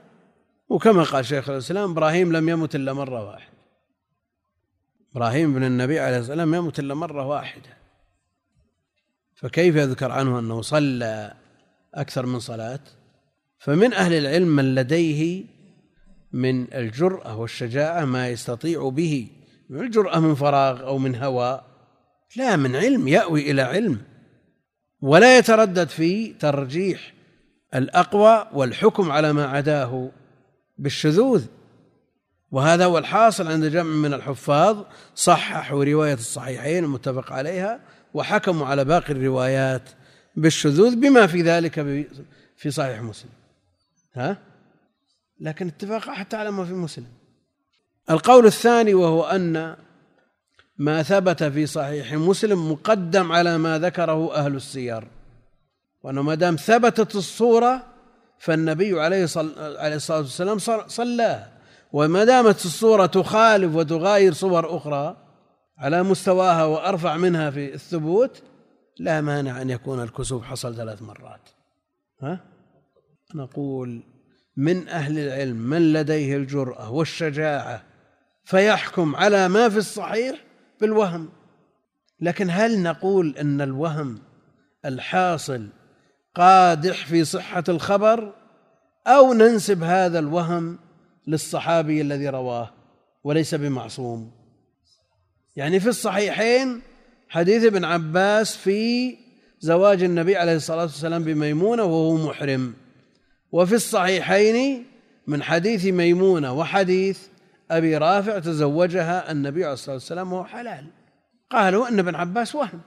[0.69, 3.53] وكما قال شيخ الإسلام إبراهيم لم يمت إلا مرة واحدة.
[5.15, 7.77] إبراهيم بن النبي عليه الصلاة والسلام يمت إلا مرة واحدة.
[9.36, 11.34] فكيف يذكر عنه أنه صلى
[11.93, 12.79] أكثر من صلاة؟
[13.59, 15.45] فمن أهل العلم من لديه
[16.33, 19.27] من الجرأة والشجاعة ما يستطيع به.
[19.69, 21.61] من الجرأة من فراغ أو من هوى.
[22.35, 24.01] لا من علم يأوي إلى علم.
[25.01, 27.13] ولا يتردد في ترجيح
[27.75, 30.11] الأقوى والحكم على ما عداه
[30.77, 31.45] بالشذوذ.
[32.51, 34.83] وهذا هو الحاصل عند جمع من الحفاظ.
[35.15, 37.79] صححوا رواية الصحيحين المتفق عليها
[38.13, 39.89] وحكموا على باقي الروايات
[40.35, 42.05] بالشذوذ بما في ذلك
[42.57, 43.38] في صحيح مسلم.
[44.13, 44.37] ها؟
[45.39, 47.07] لكن اتفاق حتى على ما في مسلم.
[48.09, 49.75] القول الثاني وهو أن
[50.77, 55.07] ما ثبت في صحيح مسلم مقدم على ما ذكره أهل السير.
[56.03, 57.83] وأنه ما دام ثبتت الصورة
[58.39, 61.45] فالنبي عليه الصلاة والسلام صلى
[61.91, 65.17] وما دامت الصورة تخالف وتغاير صور أخرى
[65.77, 68.43] على مستواها وأرفع منها في الثبوت
[68.99, 71.49] لا مانع أن يكون الكسوف حصل ثلاث مرات.
[72.21, 72.39] ها؟
[73.35, 74.03] نقول
[74.57, 77.83] من أهل العلم من لديه الجرأة والشجاعة
[78.43, 80.43] فيحكم على ما في الصحيح
[80.81, 81.29] بالوهم.
[82.21, 84.19] لكن هل نقول إن الوهم
[84.85, 85.69] الحاصل
[86.35, 88.33] قادح في صحة الخبر
[89.07, 90.79] أو ننسب هذا الوهم
[91.27, 92.73] للصحابي الذي رواه
[93.23, 94.31] وليس بمعصوم؟
[95.55, 96.81] يعني في الصحيحين
[97.29, 99.15] حديث ابن عباس في
[99.59, 102.73] زواج النبي عليه الصلاة والسلام بميمونة وهو محرم.
[103.51, 104.85] وفي الصحيحين
[105.27, 107.19] من حديث ميمونة وحديث
[107.71, 110.85] أبي رافع تزوجها النبي عليه الصلاة والسلام وهو حلال.
[111.49, 112.81] قالوا أن ابن عباس وهم.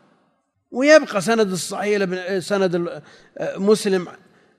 [0.70, 3.02] ويبقى سند الصحيح سند
[3.56, 4.08] مسلم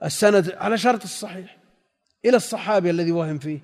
[0.04, 1.58] السند على شرط الصحيح
[2.26, 3.60] إلى الصحابي الذي وهم فيه.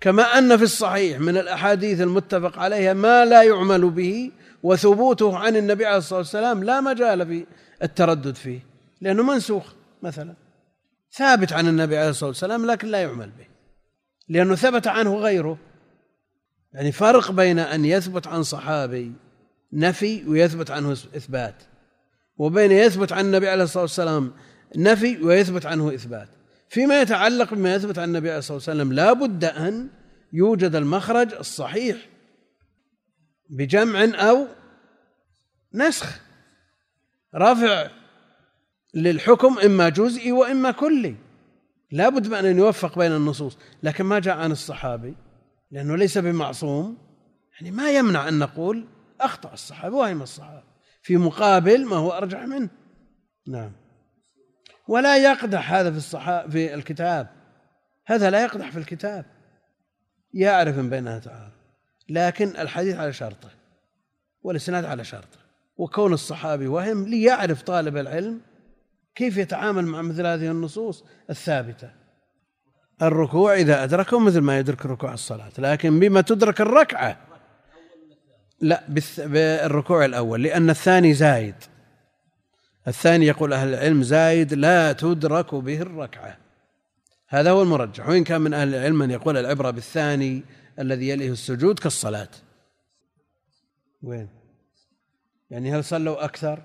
[0.00, 4.30] كما أن في الصحيح من الأحاديث المتفق عليها ما لا يعمل به
[4.62, 7.46] وثبوته عن النبي عليه الصلاة والسلام لا مجال في
[7.82, 8.60] التردد فيه.
[9.00, 10.45] لأنه منسوخ مثلا.
[11.16, 13.46] ثابت عن النبي عليه الصلاة والسلام لكن لا يعمل به.
[14.28, 15.58] لأنه ثبت عنه غيره.
[16.72, 19.12] يعني فرق بين أن يثبت عن صحابي
[19.72, 21.62] نفي ويثبت عنه إثبات
[22.36, 24.32] وبين يثبت عن النبي عليه الصلاة والسلام
[24.76, 26.28] نفي ويثبت عنه إثبات.
[26.68, 29.88] فيما يتعلق بما يثبت عن النبي عليه الصلاة والسلام لا بد أن
[30.32, 31.96] يوجد المخرج الصحيح
[33.50, 34.46] بجمع أو
[35.74, 36.20] نسخ.
[37.34, 37.90] رفع
[38.96, 41.14] للحكم إما جزئي وإما كلي.
[41.92, 43.58] لا بد من أن يوفق بين النصوص.
[43.82, 45.16] لكن ما جاء عن الصحابي
[45.70, 46.98] لأنه ليس بمعصوم.
[47.54, 48.88] يعني ما يمنع أن نقول
[49.20, 50.66] أخطأ الصحابي وهم الصحابي.
[51.02, 52.68] في مقابل ما هو أرجح منه.
[53.48, 53.72] نعم.
[54.88, 57.28] ولا يقدح هذا في الصحابة في الكتاب.
[58.06, 59.24] هذا لا يقدح في الكتاب.
[60.34, 61.52] يعرف من بينها تعالى
[62.08, 63.50] لكن الحديث على شرطه
[64.42, 65.38] والإسناد على شرطه.
[65.76, 68.40] وكون الصحابي وهم ليعرف طالب العلم
[69.16, 71.90] كيف يتعامل مع مثل هذه النصوص الثابتة؟
[73.02, 77.18] الركوع إذا أدركه مثل ما يدرك ركوع الصلاة لكن بما تدرك الركعة.
[78.60, 78.84] لا
[79.18, 81.54] بالركوع الأول لأن الثاني زايد.
[82.88, 86.36] الثاني يقول أهل العلم زايد لا تدرك به الركعة.
[87.28, 88.08] هذا هو المرجح.
[88.08, 90.42] وإن كان من أهل العلم من يقول العبرة بالثاني
[90.78, 92.28] الذي يليه السجود كالصلاة.
[94.02, 94.28] وين؟
[95.50, 96.62] يعني هل صلوا أكثر؟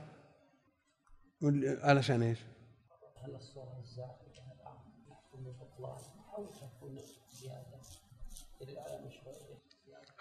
[1.82, 2.39] علشان إيش؟
[3.23, 3.82] هل الصورة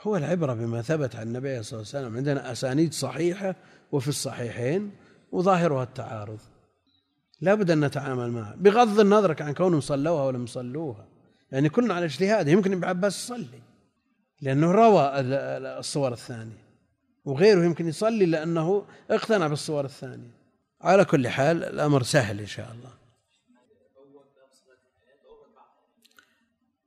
[0.03, 2.17] هو العبرة بما ثبت عن النبي صلى الله عليه وسلم.
[2.17, 3.55] عندنا أسانيد صحيحة
[3.93, 4.93] وفي الصحيحين
[5.33, 6.39] وظاهرها التعارض.
[7.41, 8.55] لا بد أن نتعامل معها.
[8.57, 11.09] بغض النظر عن كونهم صلوها ولم يصلوها.
[11.53, 12.49] يعني كلنا على اجتهاد.
[12.49, 13.63] يمكن ابن عباس يصلي.
[14.41, 15.11] لأنه روى
[15.79, 16.71] الصور الثانية.
[17.25, 20.40] وغيره يمكن يصلي لأنه اقتنع بالصور الثانية.
[20.83, 22.91] على كل حال الأمر سهل إن شاء الله.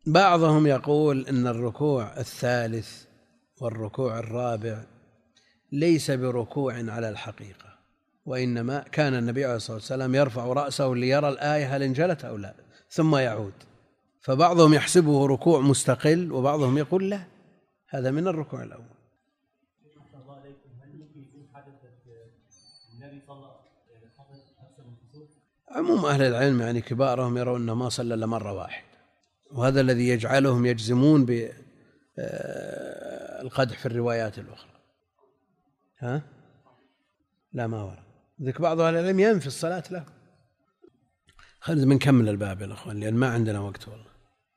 [0.05, 3.03] بعضهم يقول إن الركوع الثالث
[3.61, 4.83] والركوع الرابع
[5.71, 7.73] ليس بركوع على الحقيقة
[8.25, 12.53] وإنما كان النبي عليه الصلاة والسلام يرفع رأسه ليرى الآية هل انجلت أو لا
[12.89, 13.53] ثم يعود.
[14.21, 17.23] فبعضهم يحسبه ركوع مستقل وبعضهم يقول لا
[17.89, 18.92] هذا من الركوع الأول.
[25.73, 28.93] عموم أهل العلم يعني كبارهم يرون أنه ما صلى إلا مرة واحدة
[29.51, 31.57] وهذا الذي يجعلهم يجزمون بالقدح
[33.77, 34.73] آه، في الروايات الأخرى.
[35.99, 36.21] ها؟
[37.53, 38.03] لا ما ورد.
[38.41, 40.05] ذيك بعض أهل العلم ينفي الصلاة له.
[41.59, 44.13] خلينا بنكمل الباب يا إخوان لأن ما عندنا وقت والله.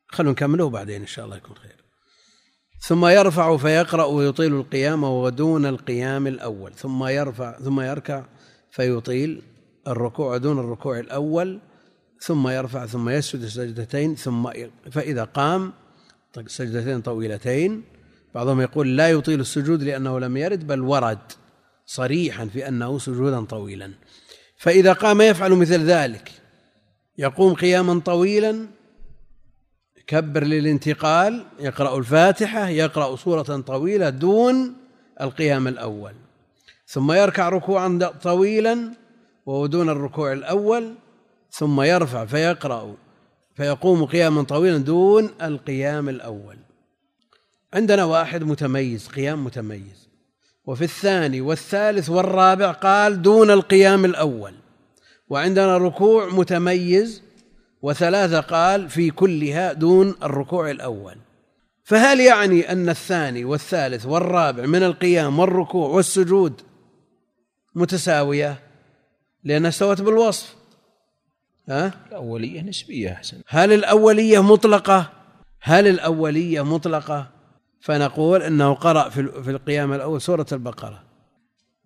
[0.09, 1.85] خلونا نكمله بعدين إن شاء الله يكون خير.
[2.81, 6.75] ثم يرفع فيقرأ ويطيل القيام ودون القيام الأول.
[6.75, 8.25] ثم يرفع ثم يركع
[8.71, 9.43] فيطيل
[9.89, 11.61] الركوع دون الركوع الأول
[12.21, 14.51] ثم يرفع ثم يسجد سجدتين ثم
[14.91, 15.73] فإذا قام
[16.47, 17.83] سجدتين طويلتين.
[18.35, 21.19] بعضهم يقول لا يطيل السجود لأنه لم يرد بل ورد
[21.87, 23.93] صريحا في أنه سجودا طويلا.
[24.59, 26.33] فإذا قام يفعل مثل ذلك.
[27.19, 28.67] يقوم قياما طويلا.
[29.97, 34.75] يكبر للانتقال يقرأ الفاتحة يقرأ سورة طويلة دون
[35.21, 36.13] القيام الأول.
[36.87, 38.93] ثم يركع ركوعا طويلا.
[39.47, 40.95] وهو دون الركوع الأول
[41.51, 42.95] ثم يرفع فيقرأ
[43.55, 46.57] فيقوم قياما طويلا دون القيام الأول.
[47.75, 50.09] عندنا واحد متميز قيام متميز.
[50.67, 54.55] وفي الثاني والثالث والرابع قال دون القيام الأول.
[55.29, 57.23] وعندنا ركوع متميز
[57.83, 61.17] وثلاثة قال في كلها دون الركوع الأول.
[61.85, 66.61] فهل يعني أن الثاني والثالث والرابع من القيام والركوع والسجود
[67.75, 68.66] متساوية؟
[69.47, 70.57] لأنها استوت بالوصف.
[71.69, 73.41] ها؟ الأولية نسبية أحسن.
[73.49, 75.13] هل الأولية مطلقة؟
[75.61, 77.31] هل الأولية مطلقة؟
[77.81, 81.03] فنقول أنه قرأ في القيام الأول سورة البقرة.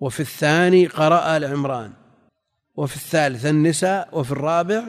[0.00, 1.92] وفي الثاني قرأ آل عمران.
[2.76, 4.08] وفي الثالث النساء.
[4.12, 4.84] وفي الرابع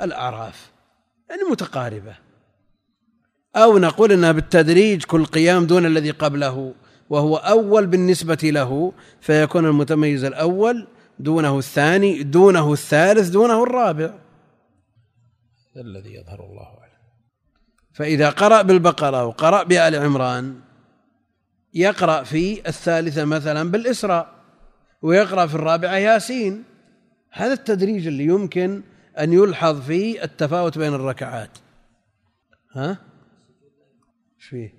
[0.00, 0.70] الأعراف.
[1.30, 2.14] يعني متقاربة.
[3.56, 6.74] أو نقول أنها بالتدريج كل قيام دون الذي قبله.
[7.10, 8.92] وهو أول بالنسبة له.
[9.20, 10.86] فيكون المتميز الأول
[11.20, 14.18] دونه الثاني دونه الثالث دونه الرابع.
[15.76, 16.78] الذي يظهر الله
[17.98, 20.60] فإذا قرأ بالبقرة وقرأ بآل عمران
[21.74, 24.34] يقرأ في الثالثة مثلا بالإسراء
[25.02, 26.64] ويقرأ في الرابعة ياسين.
[27.32, 28.82] هذا التدريج اللي يمكن
[29.18, 31.58] أن يلحظ فيه التفاوت بين الركعات.
[32.72, 32.90] ها؟
[34.36, 34.74] إيش فيه؟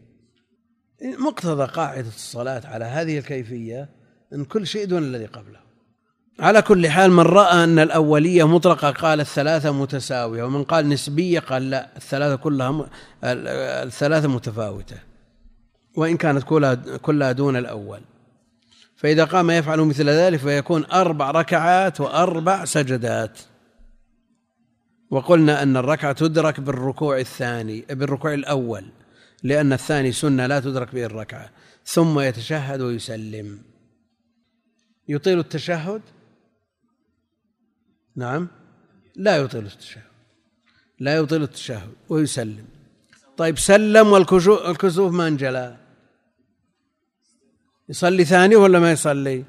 [1.20, 3.90] مقتضى قاعدة الصلاة على هذه الكيفية
[4.34, 5.69] أن كل شيء دون الذي قبله.
[6.40, 11.70] على كل حال من رأى أن الأولية مطلقة قال الثلاثة متساوية ومن قال نسبية قال
[11.70, 12.90] لا الثلاثة كلها
[13.84, 14.96] الثلاثة متفاوتة
[15.96, 18.02] وإن كانت كلها كلها دون الأول.
[18.96, 23.40] فإذا قام يفعل مثل ذلك فيكون أربع ركعات وأربع سجدات.
[25.12, 28.86] وقلنا أن الركعة تدرك بالركوع الثاني بالركوع الأول
[29.44, 31.50] لأن الثاني سنة لا تدرك به الركعة
[31.86, 33.60] ثم يتشهد ويسلم.
[35.08, 36.02] يطيل التشهد
[38.20, 38.48] نعم.
[39.16, 40.10] لا يطيل التشهد.
[41.00, 42.66] لا يطيل التشهد ويسلم.
[43.38, 45.78] طيب سلم والكسوف ما انجلى.
[47.90, 49.44] يصلي ثانية ولا ما يصلي؟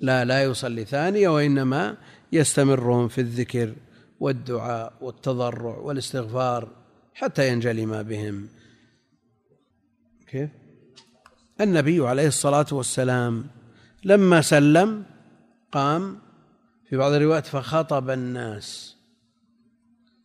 [0.00, 1.96] لا لا يصلي ثانية وإنما
[2.32, 3.74] يستمرون في الذكر
[4.20, 6.68] والدعاء والتضرع والاستغفار
[7.14, 8.48] حتى ينجلي ما بهم.
[10.26, 10.50] كيف؟
[11.60, 13.46] النبي عليه الصلاة والسلام
[14.04, 15.04] لما سلم
[15.72, 16.27] قام
[16.88, 18.96] في بعض الروايات فخطب الناس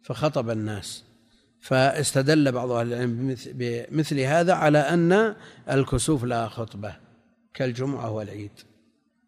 [0.03, 1.03] فخطب الناس
[1.63, 5.35] فاستدل بعض أهل العلم بمثل هذا على أن
[5.69, 6.95] الكسوف لها خطبة
[7.53, 8.51] كالجمعة والعيد.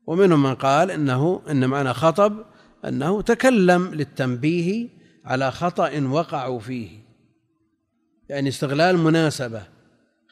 [0.07, 2.45] ومنهم من قال إنه إن معنى خطب
[2.85, 4.89] أنه تكلم للتنبيه
[5.25, 6.89] على خطأ وقعوا فيه.
[8.29, 9.63] يعني استغلال مناسبة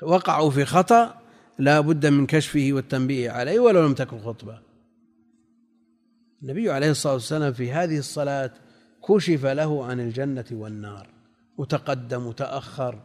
[0.01, 1.21] وقعوا في خطأ
[1.59, 4.72] لا بد من كشفه والتنبيه عليه ولو لم تكن خطبة.
[6.43, 8.51] النبي عليه الصلاة والسلام في هذه الصلاة
[9.09, 11.09] كشف له عن الجنة والنار
[11.57, 12.99] وتقدم وتأخر.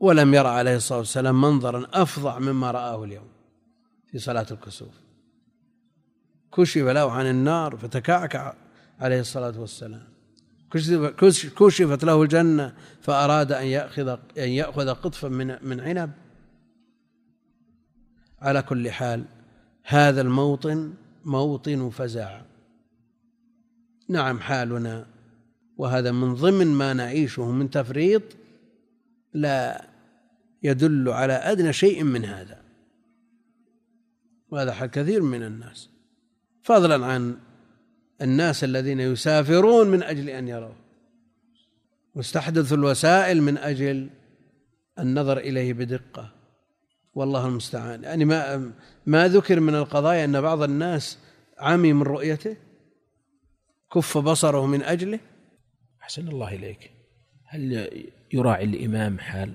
[0.00, 3.28] ولم يرى عليه الصلاة والسلام منظرا أفظع مما رآه اليوم
[4.10, 4.94] في صلاة الكسوف.
[6.52, 8.54] كشف له عن النار فتكعكع
[9.00, 10.08] عليه الصلاة والسلام.
[11.58, 14.08] كشفت له الجنة فأراد أن يأخذ
[14.38, 16.12] أن يأخذ قطفا من من عنب.
[18.38, 19.24] على كل حال
[19.84, 20.94] هذا الموطن
[21.24, 22.40] موطن فزع
[24.08, 25.06] نعم حالنا
[25.76, 28.22] وهذا من ضمن ما نعيشه من تفريط
[29.34, 29.86] لا
[30.62, 32.62] يدل على أدنى شيء من هذا.
[34.48, 35.90] وهذا حال كثير من الناس.
[36.62, 37.36] فضلا عن
[38.22, 40.74] الناس الذين يسافرون من أجل أن يروا
[42.14, 44.10] واستحدثوا الوسائل من أجل
[44.98, 46.39] النظر إليه بدقة.
[47.20, 48.02] والله المستعان.
[48.04, 48.72] يعني ما
[49.06, 51.18] ما ذكر من القضايا أن بعض الناس
[51.58, 52.56] عمي من رؤيته
[53.94, 55.18] كف بصره من أجله.
[56.02, 56.90] أحسن الله إليك.
[57.46, 57.88] هل
[58.32, 59.54] يراعي الإمام حال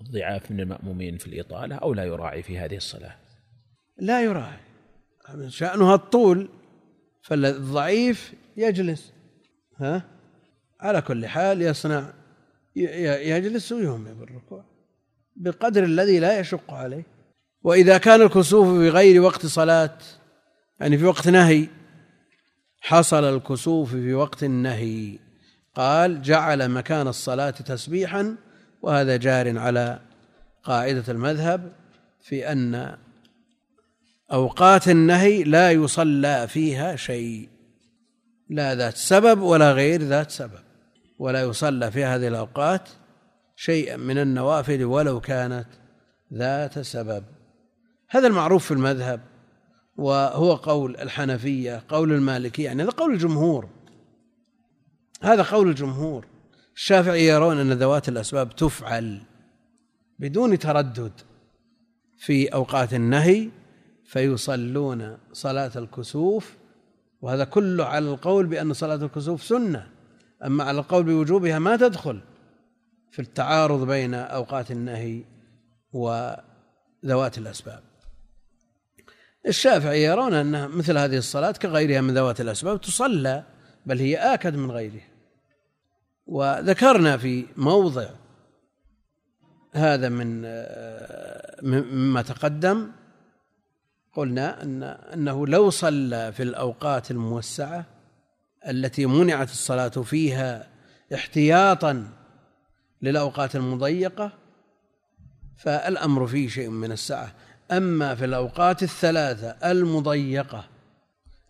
[0.00, 3.16] الضعاف من المأمومين في الإطالة أو لا يراعي في هذه الصلاة؟
[3.98, 4.58] لا يراعي.
[5.48, 6.48] شأنها الطول
[7.22, 9.12] فالضعيف يجلس.
[9.76, 10.02] ها؟
[10.80, 12.12] على كل حال يصنع
[12.76, 14.75] يجلس ويهمل بالركوع
[15.36, 17.06] بقدر الذي لا يشق عليه.
[17.62, 19.98] وإذا كان الكسوف في غير وقت صلاة
[20.80, 21.68] يعني في وقت نهي
[22.80, 25.18] حصل الكسوف في وقت النهي.
[25.74, 28.36] قال جعل مكان الصلاة تسبيحا
[28.82, 30.00] وهذا جار على
[30.62, 31.72] قاعدة المذهب
[32.22, 32.96] في أن
[34.32, 37.48] أوقات النهي لا يصلى فيها شيء
[38.50, 40.60] لا ذات سبب ولا غير ذات سبب
[41.18, 42.88] ولا يصلى في هذه الأوقات
[43.56, 45.66] شيئا من النوافل ولو كانت
[46.34, 47.24] ذات سبب.
[48.08, 49.20] هذا المعروف في المذهب
[49.96, 53.68] وهو قول الحنفية قول المالكية يعني هذا قول الجمهور.
[55.22, 56.26] هذا قول الجمهور.
[56.74, 59.20] الشافعي يرون أن ذوات الأسباب تفعل
[60.18, 61.12] بدون تردد
[62.18, 63.48] في أوقات النهي
[64.04, 66.56] فيصلون صلاة الكسوف
[67.20, 69.88] وهذا كله على القول بأن صلاة الكسوف سنة.
[70.44, 72.20] أما على القول بوجوبها ما تدخل.
[73.16, 75.24] في التعارض بين أوقات النهي
[75.92, 77.82] وذوات الأسباب.
[79.46, 83.44] الشافعي يرون أن مثل هذه الصلاة كغيرها من ذوات الأسباب تصلى
[83.86, 85.08] بل هي آكد من غيرها
[86.26, 88.08] وذكرنا في موضع
[89.72, 90.42] هذا من
[91.62, 92.90] مما تقدم
[94.12, 97.84] قلنا أن أنه لو صلى في الأوقات الموسعة
[98.68, 100.68] التي منعت الصلاة فيها
[101.14, 102.15] احتياطا
[103.02, 104.32] للأوقات المضيقة
[105.56, 107.34] فالأمر فيه شيء من السعة
[107.70, 110.64] أما في الأوقات الثلاثة المضيقة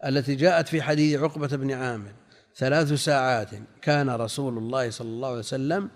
[0.07, 2.13] التي جاءت في حديث عقبة بن عامر
[2.57, 3.51] ثلاث ساعات
[3.83, 5.91] كان رسول الله صلى الله عليه وسلم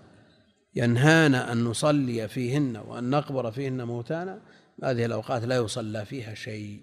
[0.75, 4.39] ينهانا أن نصلي فيهن وأن نقبر فيهن موتانا
[4.83, 6.81] هذه الأوقات لا يصلى فيها شيء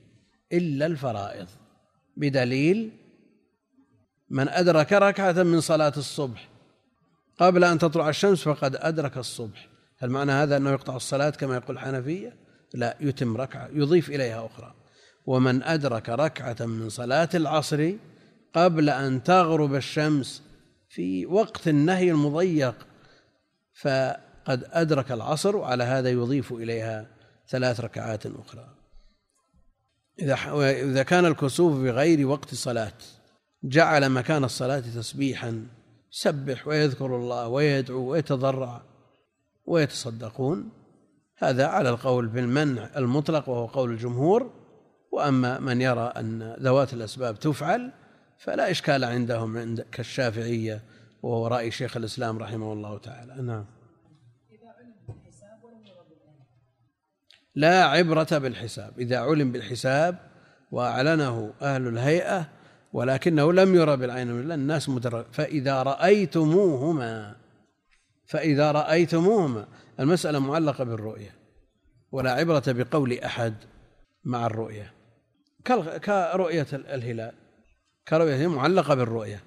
[0.53, 1.47] إلا الفرائض.
[2.17, 2.93] بدليل
[4.31, 6.49] من أدرك ركعة من صلاة الصبح
[7.39, 9.69] قبل أن تطلع الشمس فقد أدرك الصبح.
[9.99, 12.37] هل معنى هذا أنه يقطع الصلاة كما يقول الحنفية؟
[12.75, 14.75] لا يتم ركعة يضيف إليها أخرى.
[15.27, 17.93] ومن أدرك ركعة من صلاة العصر
[18.55, 20.43] قبل أن تغرب الشمس
[20.89, 22.87] في وقت النهي المضيق
[23.81, 27.07] فقد أدرك العصر وعلى هذا يضيف إليها
[27.49, 28.75] ثلاث ركعات أخرى.
[30.21, 32.93] إذا كان الكسوف بغير وقت صلاة
[33.65, 35.78] جعل مكان الصلاة تسبيحا.
[36.13, 38.83] يسبح ويذكر الله ويدعو ويتضرع
[39.67, 40.71] ويتصدقون.
[41.39, 44.51] هذا على القول بالمنع المطلق وهو قول الجمهور.
[45.13, 47.93] وأما من يرى أن ذوات الأسباب تفعل
[48.39, 50.83] فلا إشكال عندهم عند كالشافعية
[51.23, 53.43] وهو رأي شيخ الإسلام رحمه الله تعالى.
[53.43, 53.67] نعم.
[57.55, 58.99] لا عبرة بالحساب.
[58.99, 60.19] إذا علم بالحساب
[60.73, 62.49] وأعلنه أهل الهيئة
[62.93, 67.37] ولكنه لم يرى بالعين من الناس مدرك فإذا رأيتموهما
[68.27, 69.67] فإذا رأيتموهما
[70.01, 71.35] المسألة معلقة بالرؤية
[72.13, 73.55] ولا عبرة بقول أحد
[74.25, 74.93] مع الرؤية.
[76.05, 77.33] كرؤية الهلال
[78.09, 79.43] كرؤية معلقة بالرؤية.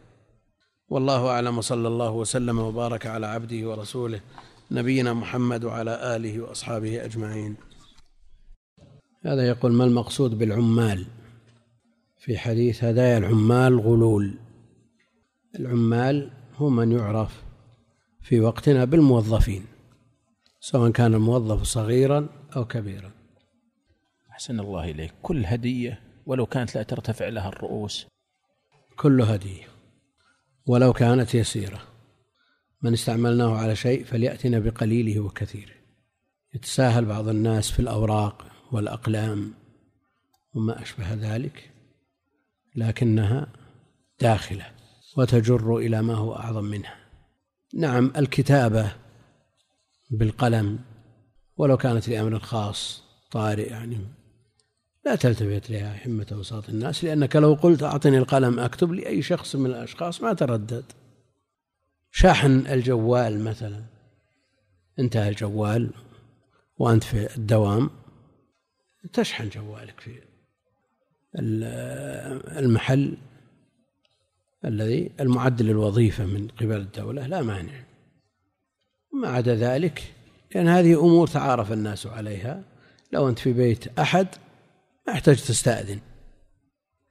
[0.90, 4.22] والله أعلم وصلى الله وسلم وبارك على عبده ورسوله
[4.72, 7.56] نبينا محمد وعلى آله وأصحابه أجمعين.
[9.26, 11.06] هذا يقول ما المقصود بالعمال؟
[12.22, 14.34] في حديث هدايا العمال غلول.
[15.60, 17.44] العمال هو من يعرف
[18.22, 19.66] في وقتنا بالموظفين
[20.60, 23.12] سواء كان الموظف صغيرا أو كبيرا.
[24.32, 25.14] أحسن الله إليك.
[25.22, 28.08] كل هدية ولو كانت لا ترتفع لها الرؤوس.
[28.96, 29.68] كل هدية
[30.66, 31.82] ولو كانت يسيرة.
[32.82, 35.76] من استعملناه على شيء فليأتنا بقليله وكثيره
[36.54, 39.54] يتساهل بعض الناس في الأوراق والأقلام
[40.54, 41.71] وما أشبه ذلك.
[42.76, 43.48] لكنها
[44.22, 44.66] داخلة
[45.18, 46.96] وتجر إلى ما هو أعظم منها.
[47.74, 48.92] نعم الكتابة
[50.12, 50.80] بالقلم
[51.58, 53.98] ولو كانت لأمر خاص طارئ يعني
[55.06, 59.66] لا تلتفت لها همة أوساط الناس لأنك لو قلت أعطني القلم أكتب لأي شخص من
[59.66, 60.86] الأشخاص ما تردد.
[62.12, 63.84] شاحن الجوال مثلا.
[65.00, 65.92] انتهى الجوال
[66.78, 67.90] وأنت في الدوام.
[69.14, 70.31] تشحن جوالك في
[71.36, 73.18] المحل
[74.66, 77.84] الذي المعد للوظيفة من قبل الدولة لا مانع.
[79.14, 80.14] ما عدا ذلك
[80.56, 82.64] لأن هذه أمور تعارف الناس عليها.
[83.12, 84.28] لو أنت في بيت أحد
[85.08, 86.00] ما يحتاج تستأذن.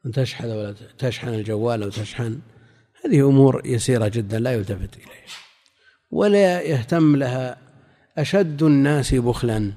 [0.07, 2.41] أن تشحن ولا تشحن الجوال أو تشحن
[3.05, 5.11] هذه أمور يسيرة جدا لا يلتفت إليها.
[6.11, 7.59] ولا يهتم لها
[8.19, 9.73] أشد الناس بخلا.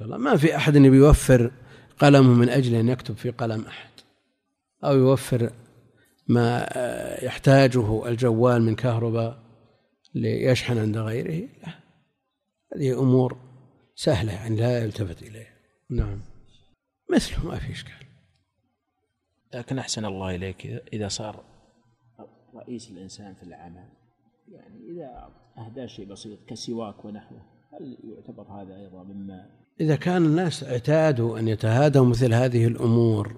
[0.00, 1.50] ما في أحد يوفر
[1.98, 3.90] قلمه من أجل أن يكتب في قلم أحد.
[4.84, 5.52] أو يوفر
[6.28, 6.68] ما
[7.22, 9.38] يحتاجه الجوال من كهرباء
[10.14, 11.48] ليشحن عند غيره.
[11.62, 11.72] لا
[12.76, 13.36] هذه أمور
[13.94, 15.54] سهلة يعني لا يلتفت إليها.
[15.90, 16.20] نعم.
[17.12, 18.06] مثله ما في إشكال.
[19.54, 21.44] لكن أحسن الله إليك إذا صار
[22.54, 23.88] رئيس الإنسان في العمل.
[24.48, 27.42] يعني إذا أهدى شيء بسيط كسواك ونحوه
[27.72, 33.36] هل يعتبر هذا أيضا مما إذا كان الناس اعتادوا أن يتهادوا مثل هذه الأمور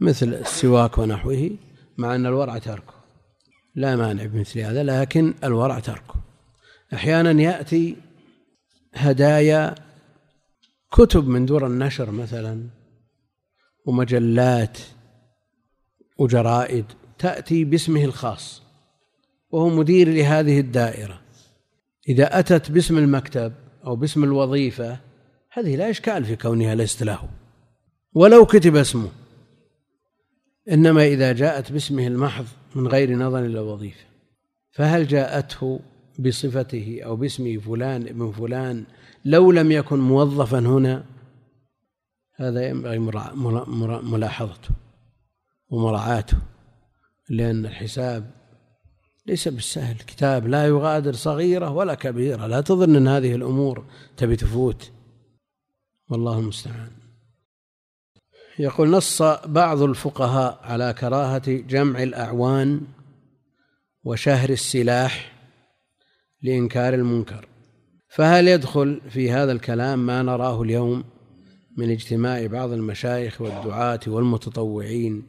[0.00, 1.50] مثل السواك ونحوه
[1.98, 2.94] مع أن الورع تركه.
[3.74, 6.14] لا مانع بمثل هذا لكن الورع تركه.
[6.94, 7.96] أحيانا يأتي
[8.94, 9.74] هدايا
[10.92, 12.66] كتب من دور النشر مثلا
[13.86, 14.78] ومجلات
[16.18, 16.84] وجرائد
[17.18, 18.62] تأتي باسمه الخاص
[19.50, 21.20] وهو مدير لهذه الدائرة.
[22.08, 23.52] إذا أتت باسم المكتب
[23.86, 24.98] أو باسم الوظيفة
[25.56, 27.28] هذه لا إشكال في كونها ليست له.
[28.14, 29.08] ولو كتب اسمه.
[30.70, 32.44] إنما إذا جاءت باسمه المحض
[32.74, 34.04] من غير نظر إلى الوظيفة.
[34.72, 35.80] فهل جاءته
[36.18, 38.84] بصفته أو باسم فلان ابن فلان
[39.24, 41.04] لو لم يكن موظفا هنا؟
[42.36, 42.98] هذا ينبغي
[44.02, 44.68] ملاحظته
[45.68, 46.38] ومراعاته.
[47.30, 48.30] لأن الحساب
[49.26, 49.96] ليس بالسهل.
[49.96, 52.46] كتاب لا يغادر صغيرة ولا كبيرة.
[52.46, 53.84] لا تظن أن هذه الأمور
[54.16, 54.90] تبي تفوت.
[56.14, 56.90] والله المستعان.
[58.58, 62.80] يقول نص بعض الفقهاء على كراهة جمع الأعوان
[64.04, 65.32] وشهر السلاح
[66.42, 67.48] لإنكار المنكر.
[68.08, 71.04] فهل يدخل في هذا الكلام ما نراه اليوم
[71.76, 75.22] من اجتماع بعض المشايخ والدعاة والمتطوعين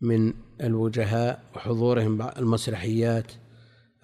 [0.00, 3.32] من الوجهاء وحضورهم المسرحيات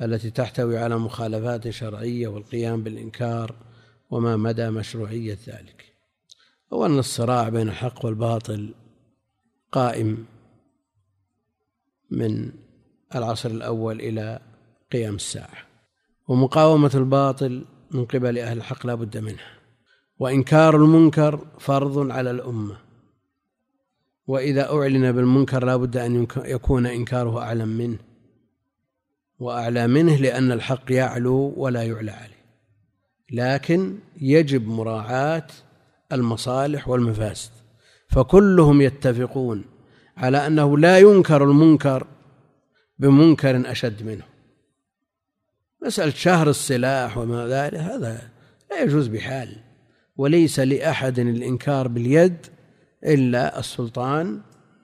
[0.03, 3.55] التي تحتوي على مخالفات شرعية والقيام بالإنكار
[4.11, 5.92] وما مدى مشروعية ذلك؟
[6.73, 8.75] هو أن الصراع بين الحق والباطل
[9.73, 10.25] قائم
[12.11, 12.53] من
[13.15, 14.41] العصر الأول إلى
[14.93, 15.59] قيام الساعة
[16.29, 19.53] ومقاومة الباطل من قبل أهل الحق لا بد منها
[20.19, 22.77] وإنكار المنكر فرض على الأمة
[24.27, 27.99] وإذا أعلن بالمنكر لا بد أن يكون إنكاره أعلم منه
[29.39, 32.43] وأعلى منه لأن الحق يعلو ولا يعلى عليه
[33.31, 35.47] لكن يجب مراعاة
[36.13, 37.51] المصالح والمفاسد
[38.09, 39.65] فكلهم يتفقون
[40.17, 42.07] على أنه لا ينكر المنكر
[42.99, 44.25] بمنكر أشد منه.
[45.83, 48.29] مسألة شهر السلاح وما ذلك هذا
[48.71, 49.57] لا يجوز بحال
[50.17, 52.47] وليس لأحد الإنكار باليد
[53.05, 54.41] إلا السلطان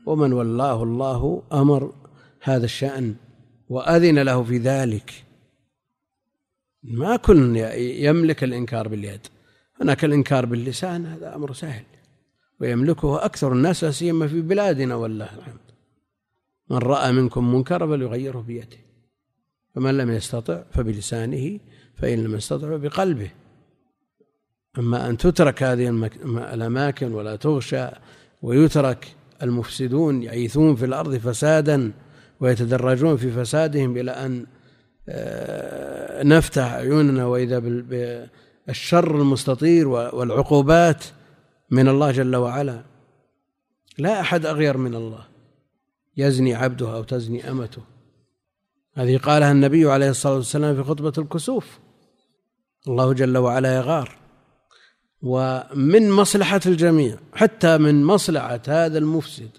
[0.06, 1.92] ومن ولاه الله أمر
[2.42, 3.14] هذا الشأن
[3.68, 5.24] وأذن له في ذلك.
[6.82, 9.26] ما كل يملك الإنكار باليد.
[9.80, 11.84] هناك الإنكار باللسان هذا أمر سهل.
[12.60, 15.68] ويملكه أكثر الناس لا سيما في بلادنا والله الحمد.
[16.70, 18.76] من رأى منكم منكرا فليغيره بيده.
[19.74, 21.58] فمن لم يستطع فبلسانه
[21.94, 23.30] فإن لم يستطع بقلبه
[24.78, 26.08] أما أن تترك هذه
[26.54, 27.86] الأماكن ولا تغشى
[28.42, 31.92] ويترك المفسدون يعيثون في الأرض فسادا
[32.40, 34.46] ويتدرجون في فسادهم إلى أن
[35.08, 37.58] آه، نفتح عيوننا وإذا
[38.68, 41.04] بالشر المستطير والعقوبات
[41.70, 42.82] من الله جل وعلا.
[43.98, 45.24] لا أحد أغير من الله.
[46.16, 47.82] يزني عبده أو تزني أمته.
[48.94, 51.78] هذه قالها النبي عليه الصلاة والسلام في خطبة الكسوف.
[52.88, 54.16] الله جل وعلا يغار.
[55.22, 59.50] ومن مصلحة الجميع حتى من مصلحة هذا المفسد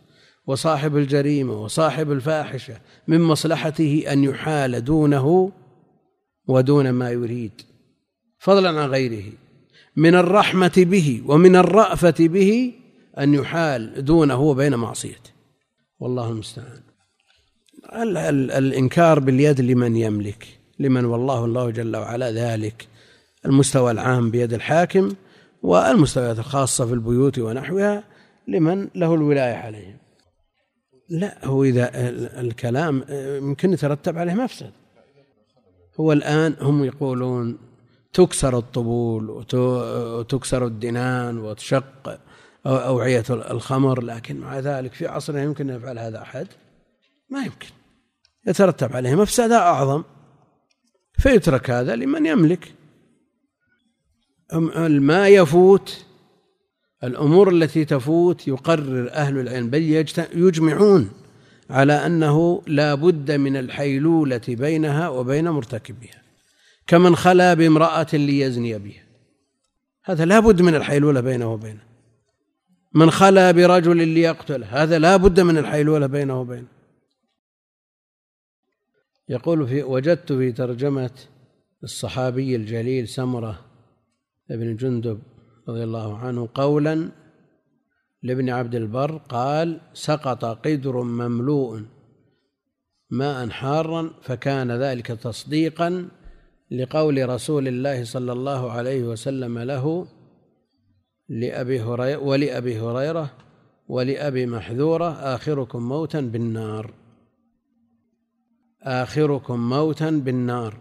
[0.48, 5.52] وصاحب الجريمة وصاحب الفاحشة من مصلحته أن يحال دونه
[6.48, 7.69] ودون ما يريد.
[8.40, 9.32] فضلا عن غيره.
[9.96, 12.74] من الرحمة به ومن الرأفة به
[13.20, 15.32] أن يحال دونه وبين معصيته.
[16.00, 16.82] والله المستعان.
[17.94, 20.48] الإنكار باليد لمن يملك
[20.80, 22.88] لمن والله الله جل وعلا ذلك.
[23.46, 25.14] المستوى العام بيد الحاكم
[25.64, 28.04] والمستويات الخاصة في البيوت ونحوها
[28.48, 29.98] لمن له الولاية عليهم.
[31.10, 31.90] لا هو إذا
[32.40, 34.72] الكلام يمكن يترتب عليه مفسد.
[36.00, 37.58] هو الآن هم يقولون
[38.14, 42.20] تكسر الطبول وتكسر الدنان وتشق
[42.66, 46.48] أوعية الخمر لكن مع ذلك في عصرنا يمكن أن يفعل هذا أحد؟
[47.30, 47.70] ما يمكن.
[48.48, 50.04] يترتب عليه مفسدة أعظم.
[51.18, 52.74] فيترك هذا لمن يملك.
[54.90, 56.06] ما يفوت
[57.04, 61.12] الأمور التي تفوت يقرر أهل العلم بل يجمعون
[61.70, 66.22] على أنه لا بد من الحيلولة بينها وبين مرتكبها
[66.90, 69.04] كمن خلا بامرأة ليزني بها.
[70.06, 71.84] هذا لا بد من الحيلولة بينه وبينه.
[72.96, 76.68] من خلا برجل ليقتل هذا لا بد من الحيلولة بينه وبينه.
[79.30, 81.12] يقول في وجدت في ترجمة
[81.84, 83.66] الصحابي الجليل سمرة
[84.50, 85.20] بن جندب
[85.70, 87.12] رضي الله عنه قولا
[88.24, 91.82] لابن عبد البر قال سقط قدر مملوء
[93.10, 96.10] ماء حارا فكان ذلك تصديقا
[96.72, 100.08] لقول رسول الله صلى الله عليه وسلم له
[101.30, 103.32] لأبي هريرة ولأبي هريرة
[103.88, 106.94] ولأبي محذورة آخركم موتا بالنار.
[108.84, 110.78] آخركم موتا بالنار.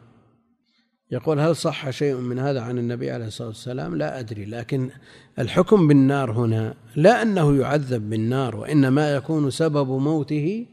[1.10, 4.90] يقول هل صح شيء من هذا عن النبي عليه الصلاة والسلام؟ لا أدري لكن
[5.38, 10.66] الحكم بالنار هنا لا أنه يعذب بالنار وإنما يكون سبب موته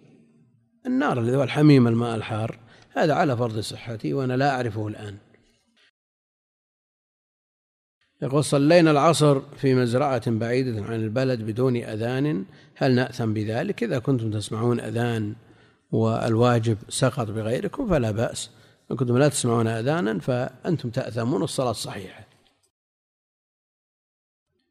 [0.86, 2.65] النار الذي هو الحميم الماء الحار.
[2.96, 5.18] هذا على فرض صحته وأنا لا أعرفه الآن.
[8.22, 12.46] يقول صلينا العصر في مزرعة بعيدة عن البلد بدون أذان.
[12.76, 15.36] هل نأثم بذلك؟ إذا كنتم تسمعون أذان
[15.92, 18.50] والواجب سقط بغيركم فلا بأس.
[18.92, 22.28] إن كنتم لا تسمعون أذانا فأنتم تأثمون الصلاة صحيحة.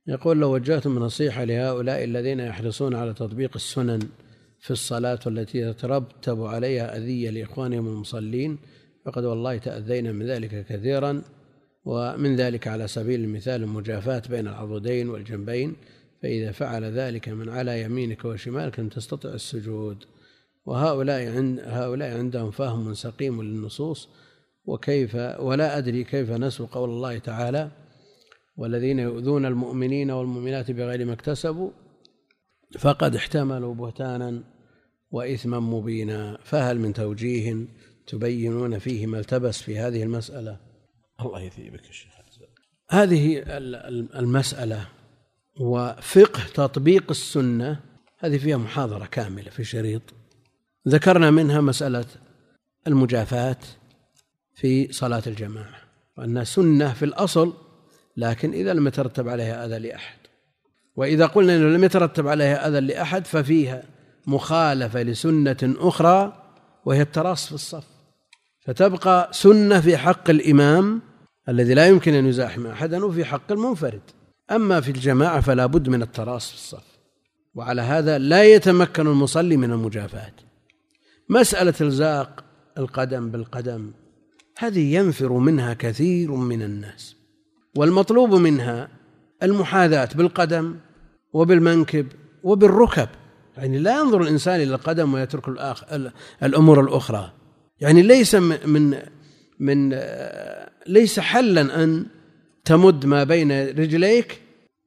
[0.07, 4.09] يقول لو وجهتم نصيحة لهؤلاء الذين يحرصون على تطبيق السنن
[4.65, 8.59] في الصلاة والتي يترتب عليها أذية لإخوانهم المصلين
[9.05, 11.23] فقد والله تأذينا من ذلك كثيرا
[11.85, 15.77] ومن ذلك على سبيل المثال المجافاة بين العضدين والجنبين
[16.23, 20.05] فإذا فعل ذلك من على يمينك وشمالك لم تستطع السجود.
[20.67, 24.09] وهؤلاء عند هؤلاء عندهم فهم سقيم للنصوص
[24.65, 27.71] وكيف ولا أدري كيف نسوا قول الله تعالى
[28.57, 31.71] والذين يؤذون المؤمنين والمؤمنات بغير ما اكتسبوا
[32.79, 34.54] فقد احتملوا بهتانا
[35.15, 37.57] وإثما مبينا فهل من توجيه
[38.07, 40.57] تبينون فيه ما التبس في هذه المسألة؟
[41.21, 42.15] الله يثيبك الشيخ
[42.91, 43.43] هذه
[44.19, 44.89] المسألة
[45.61, 47.81] وفقه تطبيق السنة
[48.19, 50.03] هذه فيها محاضرة كاملة في شريط.
[50.89, 52.05] ذكرنا منها مسألة
[52.87, 53.59] المجافاة
[54.55, 55.81] في صلاة الجماعة
[56.19, 57.53] وأنها سنة في الأصل
[58.17, 60.19] لكن إذا لم يترتب عليها أذى لأحد.
[60.97, 63.94] وإذا قلنا أنه لم يترتب عليها أذى لأحد ففيها
[64.27, 66.33] مخالفة لسنة أخرى
[66.85, 67.85] وهي التراص في الصف.
[68.61, 71.03] فتبقى سنة في حق الإمام
[71.49, 74.01] الذي لا يمكن أن يزاحم أحدا وفي حق المنفرد.
[74.51, 76.85] أما في الجماعة فلا بد من التراص في الصف.
[77.55, 80.33] وعلى هذا لا يتمكن المصلي من المجافاة.
[81.29, 82.45] مسألة إلزاق
[82.79, 83.91] القدم بالقدم
[84.59, 87.17] هذه ينفر منها كثير من الناس.
[87.77, 88.89] والمطلوب منها
[89.43, 90.77] المحاذاة بالقدم
[91.33, 92.07] وبالمنكب
[92.43, 93.09] وبالركب.
[93.57, 95.49] يعني لا ينظر الإنسان إلى القدم ويترك
[96.43, 97.33] الأمور الأخرى.
[97.81, 99.03] يعني ليس من
[99.59, 100.01] من
[100.87, 102.07] ليس حلا أن
[102.65, 104.41] تمد ما بين رجليك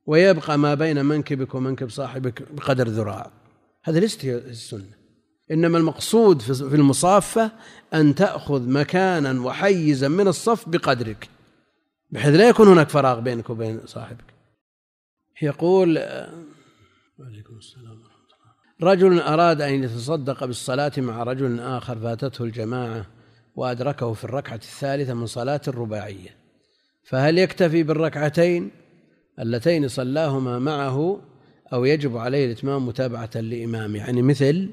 [0.06, 3.32] ويبقى ما بين منكبك ومنكب صاحبك بقدر ذراع.
[3.84, 4.98] هذا ليست السنة.
[5.52, 7.52] إنما المقصود في المصافة
[7.94, 11.30] أن تأخذ مكانا وحيزا من الصف بقدرك
[12.10, 14.34] بحيث لا يكون هناك فراغ بينك وبين صاحبك.
[15.42, 15.98] يقول
[17.20, 17.97] وعليكم السلام.
[18.84, 23.06] رجل أراد أن يتصدق بالصلاة مع رجل آخر فاتته الجماعة
[23.56, 26.30] وأدركه في الركعة الثالثة من صلاة الرباعية.
[27.04, 28.72] فهل يكتفي بالركعتين
[29.40, 31.22] اللتين صلاهما معه
[31.74, 34.70] أو يجب عليه الإتمام متابعة لإمام يعني مثل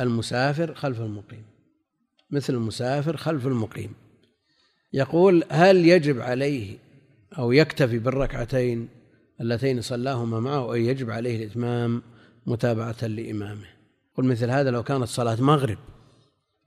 [0.00, 1.44] المسافر خلف المقيم.
[2.30, 3.94] مثل المسافر خلف المقيم.
[4.92, 6.78] يقول هل يجب عليه
[7.38, 8.88] أو يكتفي بالركعتين
[9.40, 12.02] اللتين صلاهما معه أو يجب عليه الإتمام؟
[12.46, 13.66] متابعة لإمامه.
[14.16, 15.78] قل مثل هذا لو كانت صلاة مغرب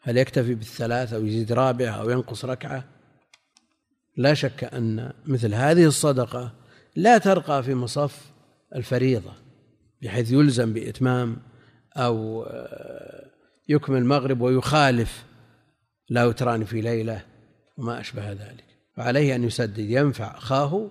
[0.01, 2.83] هل يكتفي بالثلاث أو يزيد رابعة أو ينقص ركعة؟
[4.17, 6.51] لا شك أن مثل هذه الصدقة
[6.95, 8.31] لا ترقى في مصف
[8.75, 9.31] الفريضة
[10.01, 11.37] بحيث يلزم بإتمام
[11.97, 13.25] أو آه،
[13.69, 15.23] يكمل المغرب ويخالف
[16.09, 17.21] لا يتران في ليلة
[17.77, 18.63] وما أشبه ذلك.
[18.95, 20.89] فعليه أن يسدد ينفع أخاه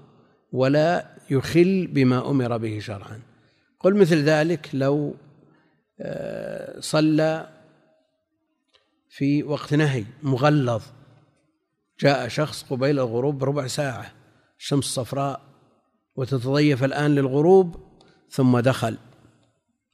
[0.53, 3.21] ولا يخل بما أمر به شرعا.
[3.85, 5.15] قل مثل ذلك لو
[6.01, 7.49] آه، صلى
[9.09, 10.83] في وقت نهي مغلظ
[12.01, 14.13] جاء شخص قبيل الغروب بربع ساعة
[14.59, 15.41] الشمس صفراء
[16.17, 17.77] وتتضيف الآن للغروب
[18.31, 18.99] ثم دخل.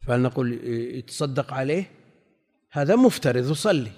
[0.07, 1.91] فهل نقول يتصدق عليه؟
[2.71, 3.93] هذا مفترض يصلي.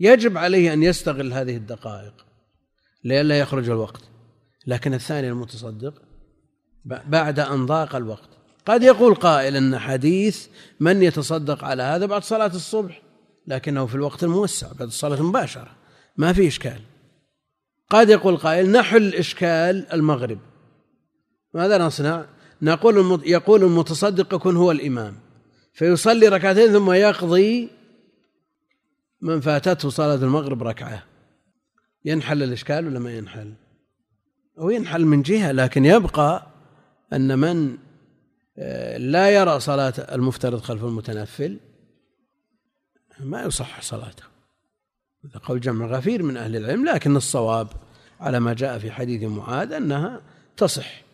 [0.00, 2.26] يجب عليه أن يستغل هذه الدقائق
[3.04, 4.02] لئلا يخرج الوقت.
[4.66, 6.02] لكن الثاني المتصدق
[6.84, 8.37] بعد أن ضاق الوقت.
[8.68, 10.46] قد يقول قائل أن حديث
[10.80, 13.02] من يتصدق على هذا بعد صلاة الصبح
[13.46, 15.70] لكنه في الوقت الموسع بعد الصلاة مباشرة
[16.16, 16.80] ما في إشكال
[17.90, 20.38] قد يقول قائل نحل إشكال المغرب
[21.54, 22.24] ماذا نصنع؟
[22.62, 25.14] نقول يقول المتصدق يكون هو الإمام
[25.72, 27.70] فيصلي ركعتين ثم يقضي
[29.20, 31.02] من فاتته صلاة المغرب ركعة
[32.04, 33.54] ينحل الإشكال ولا ما ينحل؟
[34.58, 36.46] أو ينحل من جهة لكن يبقى
[37.12, 37.87] أن من
[38.98, 41.58] لا يرى صلاة المفترض خلف المتنفل
[43.20, 44.24] ما يصح صلاته.
[45.24, 47.68] هذا قول جمع غفير من أهل العلم لكن الصواب
[48.20, 50.20] على ما جاء في حديث معاذ أنها
[50.56, 51.07] تصح.